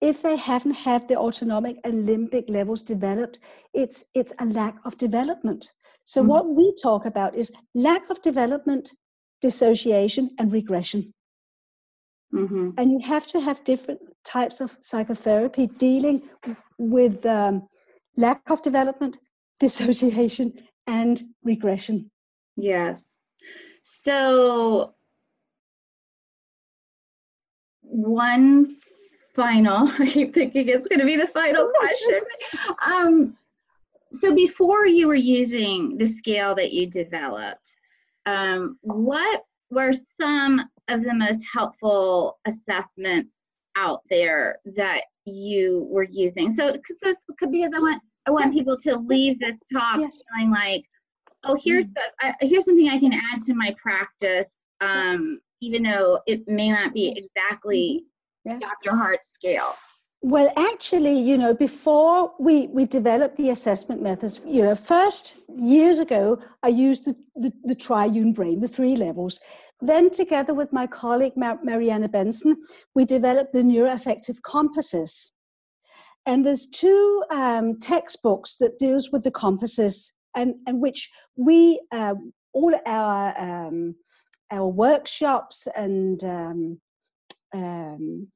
if 0.00 0.22
they 0.22 0.36
haven't 0.36 0.72
had 0.72 1.06
the 1.08 1.16
autonomic 1.16 1.76
and 1.84 2.08
limbic 2.08 2.48
levels 2.48 2.82
developed, 2.82 3.40
it's 3.74 4.04
it's 4.14 4.32
a 4.38 4.46
lack 4.46 4.76
of 4.84 4.96
development. 4.96 5.72
So 6.10 6.20
mm-hmm. 6.20 6.30
what 6.30 6.48
we 6.56 6.74
talk 6.82 7.06
about 7.06 7.36
is 7.36 7.52
lack 7.72 8.10
of 8.10 8.20
development, 8.20 8.90
dissociation, 9.40 10.30
and 10.40 10.50
regression. 10.50 11.14
Mm-hmm. 12.34 12.70
And 12.78 12.90
you 12.90 12.98
have 13.06 13.28
to 13.28 13.38
have 13.38 13.62
different 13.62 14.00
types 14.24 14.60
of 14.60 14.76
psychotherapy 14.80 15.68
dealing 15.68 16.22
with 16.78 17.24
um, 17.26 17.68
lack 18.16 18.50
of 18.50 18.60
development, 18.64 19.18
dissociation, 19.60 20.52
and 20.88 21.22
regression. 21.44 22.10
Yes. 22.56 23.14
So, 23.82 24.94
one 27.82 28.74
final, 29.36 29.88
I 30.00 30.06
keep 30.06 30.34
thinking 30.34 30.70
it's 30.70 30.88
going 30.88 30.98
to 30.98 31.06
be 31.06 31.14
the 31.14 31.28
final 31.28 31.70
question. 31.78 32.20
Um, 32.84 33.36
so, 34.12 34.34
before 34.34 34.86
you 34.86 35.06
were 35.06 35.14
using 35.14 35.96
the 35.96 36.06
scale 36.06 36.54
that 36.56 36.72
you 36.72 36.90
developed, 36.90 37.76
um, 38.26 38.78
what 38.82 39.42
were 39.70 39.92
some 39.92 40.64
of 40.88 41.02
the 41.02 41.14
most 41.14 41.44
helpful 41.52 42.38
assessments 42.46 43.38
out 43.76 44.00
there 44.10 44.58
that 44.76 45.02
you 45.24 45.86
were 45.90 46.06
using? 46.10 46.50
So, 46.50 46.72
because 46.72 46.98
this 47.00 47.18
could 47.38 47.52
because 47.52 47.72
I 47.74 47.78
want 47.78 48.02
I 48.26 48.30
want 48.30 48.52
people 48.52 48.76
to 48.78 48.96
leave 48.96 49.38
this 49.38 49.56
talk 49.72 50.00
yes. 50.00 50.22
feeling 50.34 50.50
like, 50.50 50.84
oh, 51.44 51.56
here's 51.62 51.90
mm. 51.90 51.94
the, 51.94 52.02
I, 52.20 52.34
here's 52.40 52.64
something 52.64 52.88
I 52.88 52.98
can 52.98 53.12
add 53.12 53.40
to 53.42 53.54
my 53.54 53.74
practice, 53.80 54.50
um, 54.80 55.40
even 55.60 55.82
though 55.82 56.20
it 56.26 56.46
may 56.48 56.70
not 56.70 56.92
be 56.92 57.14
exactly 57.16 58.04
yes. 58.44 58.60
Dr. 58.60 58.96
Hart's 58.96 59.32
scale. 59.32 59.74
Well, 60.22 60.52
actually, 60.56 61.18
you 61.18 61.38
know, 61.38 61.54
before 61.54 62.32
we, 62.38 62.66
we 62.66 62.84
developed 62.84 63.38
the 63.38 63.50
assessment 63.50 64.02
methods, 64.02 64.40
you 64.44 64.62
know, 64.62 64.74
first 64.74 65.36
years 65.56 65.98
ago, 65.98 66.38
I 66.62 66.68
used 66.68 67.06
the, 67.06 67.16
the, 67.36 67.50
the 67.64 67.74
triune 67.74 68.34
brain, 68.34 68.60
the 68.60 68.68
three 68.68 68.96
levels. 68.96 69.40
Then, 69.80 70.10
together 70.10 70.52
with 70.52 70.74
my 70.74 70.86
colleague 70.86 71.38
Mar- 71.38 71.60
Marianne 71.62 72.06
Bentzen, 72.08 72.56
we 72.94 73.06
developed 73.06 73.54
the 73.54 73.62
neuroaffective 73.62 74.42
compasses. 74.42 75.32
And 76.26 76.44
there's 76.44 76.66
two 76.66 77.24
um, 77.30 77.78
textbooks 77.78 78.56
that 78.58 78.78
deals 78.78 79.10
with 79.10 79.24
the 79.24 79.30
compasses, 79.30 80.12
and, 80.36 80.54
and 80.66 80.82
which 80.82 81.08
we 81.36 81.80
uh, 81.92 82.14
all 82.52 82.74
our 82.84 83.40
um, 83.40 83.94
our 84.50 84.68
workshops 84.68 85.66
and 85.74 86.22
um, 86.24 86.80
um 87.54 88.28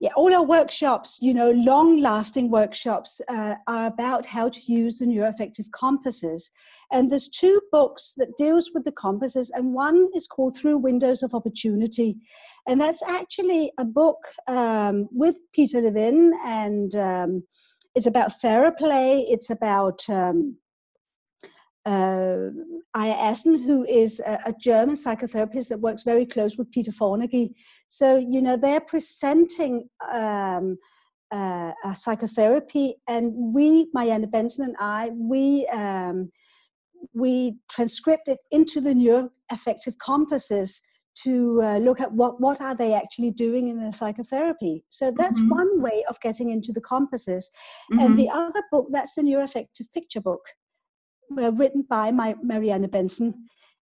yeah, 0.00 0.10
all 0.16 0.34
our 0.34 0.42
workshops, 0.42 1.18
you 1.20 1.34
know, 1.34 1.50
long 1.50 2.00
lasting 2.00 2.50
workshops 2.50 3.20
uh, 3.28 3.54
are 3.66 3.86
about 3.86 4.24
how 4.24 4.48
to 4.48 4.60
use 4.64 4.96
the 4.96 5.04
neuroaffective 5.04 5.70
compasses. 5.72 6.50
And 6.90 7.10
there's 7.10 7.28
two 7.28 7.60
books 7.70 8.14
that 8.16 8.36
deals 8.38 8.70
with 8.72 8.84
the 8.84 8.92
compasses, 8.92 9.50
and 9.50 9.74
one 9.74 10.08
is 10.14 10.26
called 10.26 10.56
Through 10.56 10.78
Windows 10.78 11.22
of 11.22 11.34
Opportunity. 11.34 12.18
And 12.66 12.80
that's 12.80 13.02
actually 13.02 13.72
a 13.76 13.84
book 13.84 14.18
um, 14.48 15.06
with 15.12 15.36
Peter 15.52 15.82
Levine, 15.82 16.32
and 16.46 16.96
um, 16.96 17.42
it's 17.94 18.06
about 18.06 18.32
theraplay, 18.42 19.26
it's 19.28 19.50
about 19.50 20.00
um, 20.08 20.56
uh, 21.86 22.48
Aya 22.94 23.14
Assen, 23.14 23.62
who 23.62 23.84
is 23.84 24.20
a, 24.20 24.38
a, 24.46 24.54
German 24.60 24.96
psychotherapist 24.96 25.68
that 25.68 25.80
works 25.80 26.02
very 26.02 26.26
close 26.26 26.58
with 26.58 26.70
Peter 26.70 26.92
Fonagy. 26.92 27.54
So, 27.88 28.16
you 28.16 28.42
know, 28.42 28.56
they're 28.56 28.80
presenting 28.80 29.88
um, 30.12 30.76
uh, 31.30 31.72
psychotherapy, 31.94 32.96
and 33.08 33.32
we, 33.34 33.88
Marianne 33.94 34.26
Bentzen 34.26 34.64
and 34.64 34.76
I, 34.78 35.10
we 35.14 35.66
um, 35.68 36.30
we 37.14 37.56
transcript 37.70 38.28
it 38.28 38.38
into 38.50 38.80
the 38.80 38.90
neuroaffective 38.90 39.96
compasses 39.98 40.80
to 41.22 41.60
uh, 41.62 41.78
look 41.78 42.00
at 42.00 42.12
what 42.12 42.40
what 42.40 42.60
are 42.60 42.74
they 42.74 42.94
actually 42.94 43.30
doing 43.30 43.68
in 43.68 43.82
the 43.82 43.92
psychotherapy. 43.92 44.84
So 44.90 45.12
that's 45.16 45.40
mm-hmm. 45.40 45.50
one 45.50 45.82
way 45.82 46.04
of 46.08 46.20
getting 46.20 46.50
into 46.50 46.72
the 46.72 46.80
compasses. 46.80 47.50
Mm-hmm. 47.92 48.00
And 48.00 48.18
the 48.18 48.28
other 48.28 48.62
book, 48.70 48.88
that's 48.90 49.14
the 49.14 49.22
neuroaffective 49.22 49.90
picture 49.94 50.20
book 50.20 50.42
uh, 51.38 51.52
written 51.52 51.82
by 51.82 52.10
my 52.10 52.34
Marianne 52.42 52.86
Bentzen. 52.88 53.34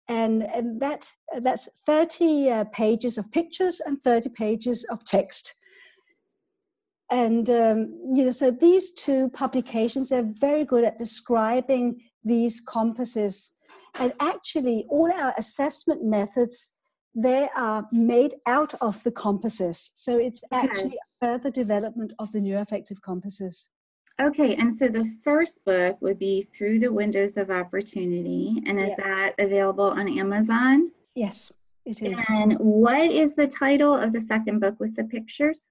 And, 0.10 0.43
and 0.43 0.82
that 0.82 1.10
that's 1.39 1.69
30 1.86 2.49
uh, 2.49 2.63
pages 2.65 3.17
of 3.17 3.32
pictures 3.32 3.79
and 3.79 4.03
30 4.03 4.29
pages 4.29 4.84
of 4.86 5.03
text. 5.06 5.53
And 7.10 7.49
um, 7.49 7.99
you 8.13 8.25
know, 8.25 8.32
so 8.32 8.51
these 8.51 8.91
two 8.91 9.29
publications 9.29 10.10
they're 10.10 10.23
very 10.23 10.65
good 10.65 10.84
at 10.84 10.97
describing 10.97 12.01
these 12.23 12.62
compasses. 12.62 13.51
And 13.99 14.13
actually, 14.19 14.86
all 14.89 15.12
our 15.12 15.34
assessment 15.38 16.03
methods 16.03 16.71
they 17.15 17.47
are 17.56 17.88
made 17.91 18.36
out 18.47 18.73
of 18.82 19.01
the 19.03 19.12
compasses. 19.12 19.91
So 19.93 20.17
it's 20.17 20.43
actually 20.51 20.97
a 20.97 21.25
further 21.25 21.51
development 21.51 22.13
of 22.19 22.32
the 22.32 22.39
neuroaffective 22.39 23.01
compasses. 23.03 23.69
Okay, 24.21 24.56
and 24.56 24.71
so 24.71 24.88
the 24.88 25.12
first 25.23 25.63
book 25.65 25.97
would 26.02 26.19
be 26.19 26.47
Through 26.56 26.80
the 26.80 26.91
Windows 26.91 27.36
of 27.38 27.49
Opportunity, 27.49 28.62
and 28.65 28.80
is 28.80 28.93
yeah. 28.97 29.04
that 29.04 29.36
available 29.39 29.86
on 29.86 30.08
Amazon? 30.08 30.91
Yes, 31.15 31.52
it 31.86 32.02
is. 32.02 32.19
And 32.30 32.54
what 32.60 33.12
is 33.12 33.34
the 33.34 33.47
title 33.47 33.95
of 33.95 34.13
the 34.13 34.21
second 34.21 34.60
book 34.60 34.80
with 34.80 34.95
the 34.95 35.04
pictures? 35.04 35.67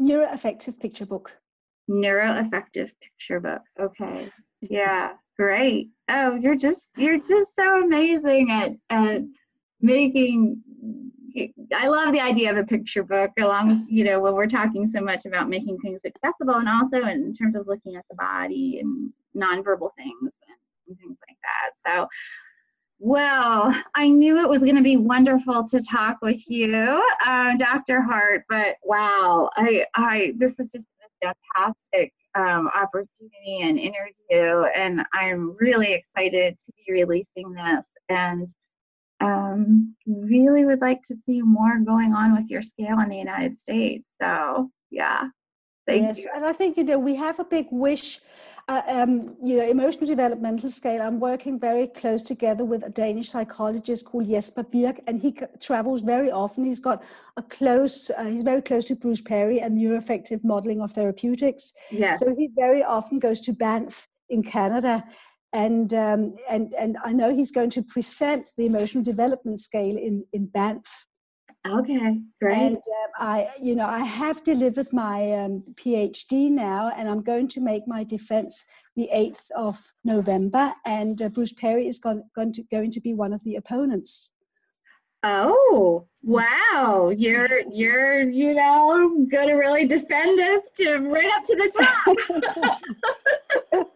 Neuroaffective 0.00 0.78
Picture 0.80 1.06
Book. 1.06 1.36
Neuroaffective 1.88 2.90
Picture 3.00 3.40
Book. 3.40 3.62
Okay. 3.78 4.30
Yeah, 4.70 5.12
great. 5.36 5.90
Oh, 6.08 6.36
you're 6.36 6.56
just 6.56 6.92
you're 6.96 7.18
just 7.18 7.54
so 7.54 7.82
amazing 7.82 8.50
at 8.50 8.72
at 8.88 9.20
making 9.82 10.62
I 11.74 11.88
love 11.88 12.12
the 12.12 12.20
idea 12.20 12.50
of 12.50 12.56
a 12.56 12.64
picture 12.64 13.02
book 13.02 13.32
along, 13.40 13.86
you 13.90 14.04
know, 14.04 14.20
when 14.20 14.34
we're 14.34 14.46
talking 14.46 14.86
so 14.86 15.00
much 15.00 15.26
about 15.26 15.48
making 15.48 15.78
things 15.78 16.04
accessible 16.04 16.54
and 16.54 16.68
also 16.68 17.02
in 17.04 17.32
terms 17.32 17.56
of 17.56 17.66
looking 17.66 17.96
at 17.96 18.04
the 18.08 18.14
body 18.16 18.78
and 18.80 19.12
nonverbal 19.36 19.90
things 19.96 20.32
and 20.86 20.98
things 20.98 21.18
like 21.28 21.36
that. 21.42 21.72
So, 21.84 22.08
well, 23.00 23.74
I 23.96 24.08
knew 24.08 24.38
it 24.38 24.48
was 24.48 24.62
going 24.62 24.76
to 24.76 24.82
be 24.82 24.96
wonderful 24.96 25.66
to 25.66 25.80
talk 25.80 26.18
with 26.22 26.48
you, 26.48 27.02
uh, 27.24 27.56
Dr. 27.56 28.00
Hart, 28.00 28.44
but 28.48 28.76
wow, 28.84 29.50
I, 29.56 29.86
I, 29.94 30.34
this 30.38 30.60
is 30.60 30.70
just 30.70 30.86
a 31.24 31.34
fantastic 31.56 32.12
um, 32.36 32.70
opportunity 32.74 33.60
and 33.62 33.78
interview, 33.78 34.64
and 34.74 35.04
I'm 35.12 35.56
really 35.58 35.92
excited 35.92 36.56
to 36.64 36.72
be 36.76 36.92
releasing 36.92 37.52
this. 37.52 37.84
And 38.08 38.48
um, 39.24 39.94
really 40.06 40.64
would 40.64 40.80
like 40.80 41.02
to 41.02 41.16
see 41.16 41.42
more 41.42 41.78
going 41.78 42.12
on 42.12 42.34
with 42.34 42.50
your 42.50 42.62
scale 42.62 43.00
in 43.00 43.08
the 43.08 43.16
United 43.16 43.58
States. 43.58 44.04
So, 44.20 44.70
yeah. 44.90 45.28
Thank 45.86 46.02
yes, 46.02 46.18
you. 46.20 46.30
and 46.34 46.46
I 46.46 46.52
think 46.52 46.78
you 46.78 46.84
know 46.84 46.98
we 46.98 47.14
have 47.16 47.40
a 47.40 47.44
big 47.44 47.66
wish. 47.70 48.20
Uh, 48.66 48.80
um, 48.88 49.36
you 49.44 49.58
know, 49.58 49.68
emotional 49.68 50.06
developmental 50.06 50.70
scale. 50.70 51.02
I'm 51.02 51.20
working 51.20 51.60
very 51.60 51.86
close 51.86 52.22
together 52.22 52.64
with 52.64 52.82
a 52.82 52.88
Danish 52.88 53.28
psychologist 53.28 54.06
called 54.06 54.26
Jesper 54.26 54.62
Birk, 54.62 55.00
and 55.06 55.20
he 55.20 55.32
c- 55.38 55.44
travels 55.60 56.00
very 56.00 56.30
often. 56.30 56.64
He's 56.64 56.80
got 56.80 57.02
a 57.36 57.42
close. 57.42 58.10
Uh, 58.16 58.24
he's 58.24 58.42
very 58.42 58.62
close 58.62 58.86
to 58.86 58.96
Bruce 58.96 59.20
Perry 59.20 59.60
and 59.60 59.76
neuroaffective 59.76 60.42
modeling 60.44 60.80
of 60.80 60.92
therapeutics. 60.92 61.74
Yeah. 61.90 62.14
So 62.14 62.34
he 62.34 62.48
very 62.56 62.82
often 62.82 63.18
goes 63.18 63.42
to 63.42 63.52
Banff 63.52 64.08
in 64.30 64.42
Canada, 64.42 65.04
and 65.54 65.94
um, 65.94 66.34
and 66.50 66.74
and 66.74 66.98
I 67.02 67.12
know 67.12 67.34
he's 67.34 67.52
going 67.52 67.70
to 67.70 67.82
present 67.82 68.50
the 68.58 68.66
emotional 68.66 69.02
development 69.02 69.60
scale 69.60 69.96
in 69.96 70.24
in 70.32 70.46
Banff. 70.46 71.06
Okay, 71.66 72.20
great. 72.42 72.58
And 72.58 72.76
um, 72.76 73.10
I, 73.18 73.48
you 73.58 73.74
know, 73.74 73.86
I 73.86 74.00
have 74.00 74.44
delivered 74.44 74.92
my 74.92 75.32
um, 75.32 75.62
PhD 75.76 76.50
now, 76.50 76.92
and 76.94 77.08
I'm 77.08 77.22
going 77.22 77.48
to 77.48 77.60
make 77.60 77.88
my 77.88 78.04
defense 78.04 78.62
the 78.96 79.08
8th 79.14 79.50
of 79.56 79.80
November, 80.04 80.74
and 80.84 81.22
uh, 81.22 81.30
Bruce 81.30 81.54
Perry 81.54 81.88
is 81.88 81.98
going, 81.98 82.22
going 82.36 82.52
to 82.52 82.62
going 82.64 82.90
to 82.90 83.00
be 83.00 83.14
one 83.14 83.32
of 83.32 83.42
the 83.44 83.56
opponents. 83.56 84.32
Oh, 85.22 86.06
wow. 86.22 87.10
You're 87.16 87.62
you're, 87.70 88.28
you 88.28 88.52
know, 88.52 89.26
gonna 89.32 89.56
really 89.56 89.86
defend 89.86 90.38
this 90.38 90.64
to 90.76 90.98
right 90.98 91.32
up 91.32 91.44
to 91.44 91.56
the 91.56 92.76
top. 93.72 93.88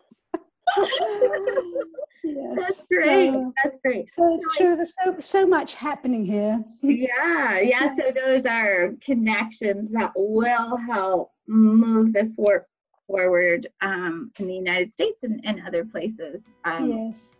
yes. 2.24 2.56
That's 2.56 2.82
great. 2.90 3.32
So, 3.32 3.52
That's 3.64 3.78
great. 3.84 4.12
So 4.12 4.34
it's 4.34 4.44
so 4.44 4.64
true. 4.64 4.76
There's 4.76 4.94
so 5.04 5.16
so 5.18 5.46
much 5.46 5.74
happening 5.74 6.24
here. 6.24 6.62
yeah, 6.82 7.60
yeah. 7.60 7.94
So 7.94 8.10
those 8.10 8.46
are 8.46 8.94
connections 9.02 9.90
that 9.90 10.12
will 10.16 10.76
help 10.76 11.32
move 11.46 12.12
this 12.12 12.36
work 12.36 12.66
forward 13.06 13.66
um, 13.80 14.30
in 14.38 14.46
the 14.46 14.54
United 14.54 14.92
States 14.92 15.24
and, 15.24 15.40
and 15.44 15.62
other 15.66 15.84
places. 15.84 16.44
Um, 16.64 16.90
yes. 16.90 17.30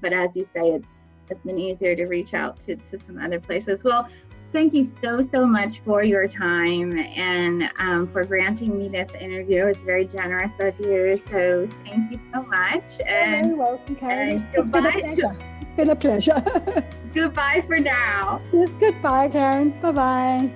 But 0.00 0.12
as 0.12 0.36
you 0.36 0.44
say, 0.44 0.70
it's 0.70 0.88
it's 1.30 1.44
been 1.44 1.58
easier 1.58 1.94
to 1.94 2.06
reach 2.06 2.32
out 2.32 2.58
to, 2.60 2.76
to 2.76 2.98
some 3.06 3.18
other 3.18 3.38
places. 3.38 3.84
Well, 3.84 4.08
thank 4.52 4.74
you 4.74 4.84
so, 4.84 5.22
so 5.22 5.46
much 5.46 5.80
for 5.80 6.02
your 6.02 6.26
time 6.26 6.98
and 6.98 7.70
um, 7.78 8.08
for 8.08 8.24
granting 8.24 8.78
me 8.78 8.88
this 8.88 9.08
interview. 9.20 9.64
It 9.64 9.66
was 9.66 9.76
very 9.78 10.04
generous 10.06 10.52
of 10.60 10.78
you. 10.80 11.20
So 11.30 11.68
thank 11.84 12.12
you 12.12 12.20
so 12.32 12.42
much. 12.42 13.00
And, 13.06 13.48
You're 13.48 13.56
welcome, 13.56 13.96
Karen. 13.96 14.30
And 14.30 14.48
it's 14.54 14.70
been 14.70 14.86
a 14.86 14.92
pleasure. 14.92 15.36
It's 15.60 15.76
been 15.76 15.90
a 15.90 15.96
pleasure. 15.96 16.84
goodbye 17.14 17.64
for 17.66 17.78
now. 17.78 18.40
Yes, 18.52 18.74
goodbye, 18.74 19.28
Karen. 19.28 19.78
Bye 19.80 19.92
bye. 19.92 20.52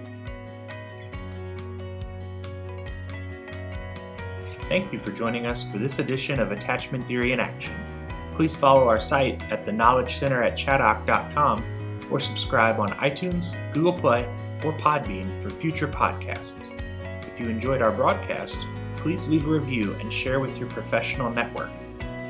Thank 4.69 4.93
you 4.93 4.99
for 4.99 5.11
joining 5.11 5.47
us 5.47 5.71
for 5.71 5.77
this 5.77 5.99
edition 5.99 6.41
of 6.41 6.51
Attachment 6.51 7.07
Theory 7.07 7.33
in 7.33 7.41
Action. 7.41 7.75
Please 8.33 8.57
follow 8.57 8.89
our 8.89 8.99
site 8.99 9.43
at 9.53 9.67
the 9.67 9.73
Knowledge 9.73 10.17
Center 10.17 10.43
at 10.43 10.55
chaddock.com 10.55 11.82
or 12.11 12.21
subscribe 12.21 12.81
on 12.81 12.89
iTunes, 12.91 13.55
Google 13.73 13.93
Play, 13.93 14.25
or 14.65 14.73
Podbean 14.73 15.43
for 15.43 15.51
future 15.51 15.89
podcasts. 15.89 16.73
If 17.27 17.41
you 17.41 17.49
enjoyed 17.49 17.83
our 17.83 17.93
broadcast, 17.93 18.59
please 18.97 19.27
leave 19.27 19.47
a 19.47 19.51
review 19.51 19.95
and 19.95 20.13
share 20.13 20.41
with 20.41 20.59
your 20.59 20.69
professional 20.69 21.31
network. 21.31 21.71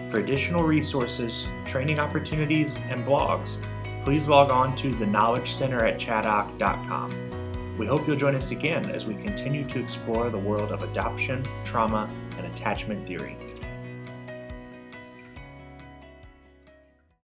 For 0.09 0.19
additional 0.19 0.63
resources, 0.65 1.49
training 1.67 1.99
opportunities, 1.99 2.79
and 2.91 3.05
blogs, 3.05 3.59
please 4.05 4.29
log 4.29 4.51
on 4.51 4.75
to 4.77 4.93
the 4.93 5.07
Knowledge 5.07 5.53
Center 5.53 5.85
at 5.85 5.99
chaddock.com. 5.99 7.77
We 7.79 7.87
hope 7.87 8.07
you'll 8.07 8.17
join 8.17 8.35
us 8.35 8.51
again 8.51 8.91
as 8.91 9.07
we 9.07 9.15
continue 9.15 9.65
to 9.65 9.81
explore 9.81 10.29
the 10.29 10.39
world 10.39 10.73
of 10.73 10.83
adoption, 10.83 11.43
trauma, 11.65 12.11
and 12.37 12.47
attachment 12.47 13.07
theory. 13.07 13.37